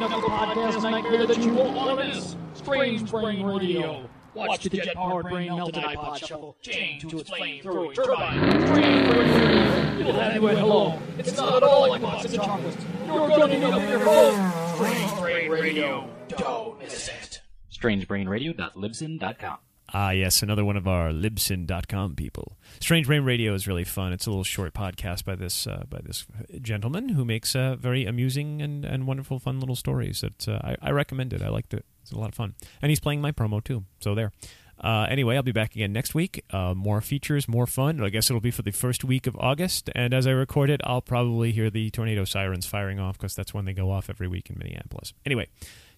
knuckle 0.00 0.22
podcast 0.22 0.82
nightmare 0.82 1.26
that 1.26 1.38
you 1.38 1.52
won't 1.52 1.74
want 1.74 1.98
to 1.98 2.06
miss. 2.06 2.36
Strange 2.54 3.10
Brain 3.10 3.44
Radio. 3.44 4.08
Watch 4.34 4.64
the 4.64 4.70
jet-powered 4.70 5.28
brain 5.28 5.54
melted 5.56 5.82
iPod 5.82 6.18
shuffle 6.18 6.56
chained 6.60 7.08
to 7.08 7.20
its 7.20 7.30
flame-throwing 7.30 7.94
turbine. 7.94 8.66
Strange 8.66 9.10
Brain 9.10 9.30
Radio. 9.30 10.00
It'll 10.00 10.12
have 10.20 10.34
you 10.34 10.48
hello. 10.48 10.98
It's 11.16 11.36
not 11.36 11.56
at 11.56 11.62
all 11.62 11.88
like 11.88 12.02
box 12.02 12.26
of 12.26 12.34
chocolates. 12.34 12.84
You're 13.06 13.28
gonna 13.28 13.48
need 13.48 13.64
up 13.64 13.88
your 13.88 14.00
phone. 14.00 14.76
Strange 14.76 15.14
Brain 15.18 15.50
Radio. 15.50 16.10
Don't 16.28 16.78
miss 16.78 17.08
it. 17.08 17.40
strangebrainradio.libsyn.com. 17.72 19.58
Ah, 19.94 20.10
yes, 20.10 20.42
another 20.42 20.64
one 20.64 20.76
of 20.76 20.88
our 20.88 21.10
Libsyn.com 21.10 22.16
people. 22.16 22.56
Strange 22.80 23.06
Brain 23.06 23.22
Radio 23.22 23.54
is 23.54 23.68
really 23.68 23.84
fun. 23.84 24.12
It's 24.12 24.26
a 24.26 24.30
little 24.30 24.44
short 24.44 24.74
podcast 24.74 25.24
by 25.24 25.36
this 25.36 25.66
uh, 25.66 25.84
by 25.88 26.00
this 26.02 26.26
gentleman 26.60 27.10
who 27.10 27.24
makes 27.24 27.54
uh, 27.54 27.76
very 27.76 28.04
amusing 28.04 28.60
and, 28.60 28.84
and 28.84 29.06
wonderful, 29.06 29.38
fun 29.38 29.60
little 29.60 29.76
stories. 29.76 30.22
That 30.22 30.48
uh, 30.48 30.60
I, 30.62 30.76
I 30.82 30.90
recommend 30.90 31.32
it. 31.32 31.40
I 31.40 31.48
liked 31.48 31.72
it. 31.72 31.84
It's 32.02 32.10
a 32.10 32.18
lot 32.18 32.28
of 32.28 32.34
fun, 32.34 32.54
and 32.82 32.90
he's 32.90 33.00
playing 33.00 33.20
my 33.20 33.32
promo 33.32 33.62
too. 33.62 33.84
So 34.00 34.14
there. 34.14 34.32
Uh, 34.78 35.06
anyway, 35.08 35.36
I'll 35.36 35.42
be 35.42 35.52
back 35.52 35.74
again 35.74 35.92
next 35.92 36.14
week. 36.14 36.44
Uh, 36.50 36.74
more 36.74 37.00
features, 37.00 37.48
more 37.48 37.66
fun. 37.66 38.02
I 38.02 38.10
guess 38.10 38.28
it'll 38.28 38.42
be 38.42 38.50
for 38.50 38.60
the 38.60 38.72
first 38.72 39.04
week 39.04 39.26
of 39.26 39.34
August. 39.38 39.88
And 39.94 40.12
as 40.12 40.26
I 40.26 40.32
record 40.32 40.68
it, 40.68 40.82
I'll 40.84 41.00
probably 41.00 41.50
hear 41.50 41.70
the 41.70 41.88
tornado 41.90 42.24
sirens 42.26 42.66
firing 42.66 43.00
off 43.00 43.16
because 43.16 43.34
that's 43.34 43.54
when 43.54 43.64
they 43.64 43.72
go 43.72 43.90
off 43.90 44.10
every 44.10 44.28
week 44.28 44.50
in 44.50 44.58
Minneapolis. 44.58 45.14
Anyway, 45.24 45.48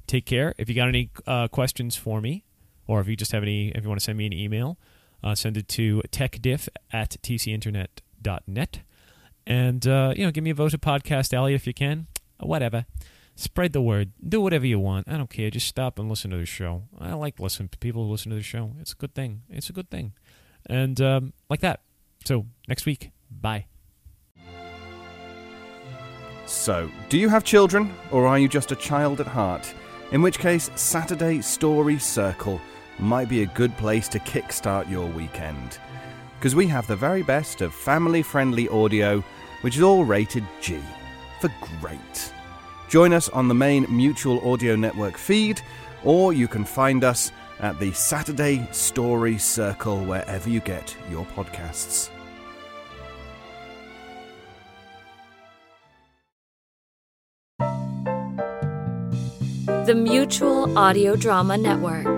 take 0.06 0.26
care. 0.26 0.54
If 0.58 0.68
you 0.68 0.76
got 0.76 0.86
any 0.86 1.10
uh, 1.26 1.48
questions 1.48 1.96
for 1.96 2.20
me, 2.20 2.44
or 2.88 3.00
if 3.00 3.06
you 3.06 3.14
just 3.14 3.30
have 3.30 3.44
any, 3.44 3.68
if 3.68 3.84
you 3.84 3.88
want 3.88 4.00
to 4.00 4.04
send 4.04 4.18
me 4.18 4.26
an 4.26 4.32
email, 4.32 4.78
uh, 5.22 5.34
send 5.36 5.56
it 5.56 5.68
to 5.68 6.02
techdiff 6.10 6.68
at 6.92 7.16
tcinternet.net. 7.22 8.80
And, 9.46 9.86
uh, 9.86 10.14
you 10.16 10.24
know, 10.24 10.30
give 10.32 10.42
me 10.42 10.50
a 10.50 10.54
vote 10.54 10.72
to 10.72 10.78
Podcast 10.78 11.32
Alley 11.32 11.54
if 11.54 11.66
you 11.66 11.74
can. 11.74 12.06
Whatever. 12.40 12.86
Spread 13.36 13.72
the 13.72 13.80
word. 13.80 14.12
Do 14.26 14.40
whatever 14.40 14.66
you 14.66 14.80
want. 14.80 15.08
I 15.08 15.16
don't 15.16 15.30
care. 15.30 15.50
Just 15.50 15.68
stop 15.68 15.98
and 15.98 16.08
listen 16.08 16.30
to 16.32 16.36
the 16.36 16.46
show. 16.46 16.84
I 16.98 17.12
like 17.12 17.38
listening 17.38 17.68
to 17.68 17.78
people 17.78 18.04
who 18.04 18.10
listen 18.10 18.30
to 18.30 18.36
the 18.36 18.42
show. 18.42 18.72
It's 18.80 18.92
a 18.92 18.96
good 18.96 19.14
thing. 19.14 19.42
It's 19.48 19.70
a 19.70 19.72
good 19.72 19.90
thing. 19.90 20.12
And 20.66 21.00
um, 21.00 21.32
like 21.48 21.60
that. 21.60 21.80
So, 22.24 22.46
next 22.66 22.84
week. 22.84 23.10
Bye. 23.30 23.66
So, 26.46 26.90
do 27.08 27.18
you 27.18 27.28
have 27.28 27.44
children, 27.44 27.94
or 28.10 28.26
are 28.26 28.38
you 28.38 28.48
just 28.48 28.72
a 28.72 28.76
child 28.76 29.20
at 29.20 29.26
heart? 29.26 29.72
In 30.12 30.22
which 30.22 30.38
case, 30.38 30.70
Saturday 30.74 31.42
Story 31.42 31.98
Circle 31.98 32.60
might 32.98 33.28
be 33.28 33.42
a 33.42 33.46
good 33.46 33.76
place 33.76 34.08
to 34.08 34.18
kickstart 34.18 34.90
your 34.90 35.06
weekend. 35.06 35.78
Because 36.38 36.54
we 36.54 36.66
have 36.66 36.86
the 36.86 36.96
very 36.96 37.22
best 37.22 37.60
of 37.60 37.74
family 37.74 38.22
friendly 38.22 38.68
audio, 38.68 39.24
which 39.62 39.76
is 39.76 39.82
all 39.82 40.04
rated 40.04 40.44
G 40.60 40.80
for 41.40 41.50
great. 41.80 42.32
Join 42.88 43.12
us 43.12 43.28
on 43.28 43.48
the 43.48 43.54
main 43.54 43.86
Mutual 43.94 44.40
Audio 44.50 44.76
Network 44.76 45.16
feed, 45.16 45.60
or 46.04 46.32
you 46.32 46.48
can 46.48 46.64
find 46.64 47.04
us 47.04 47.32
at 47.60 47.78
the 47.78 47.92
Saturday 47.92 48.66
Story 48.72 49.36
Circle 49.36 50.04
wherever 50.04 50.48
you 50.48 50.60
get 50.60 50.96
your 51.10 51.26
podcasts. 51.26 52.10
The 59.86 59.94
Mutual 59.94 60.78
Audio 60.78 61.16
Drama 61.16 61.56
Network, 61.56 62.17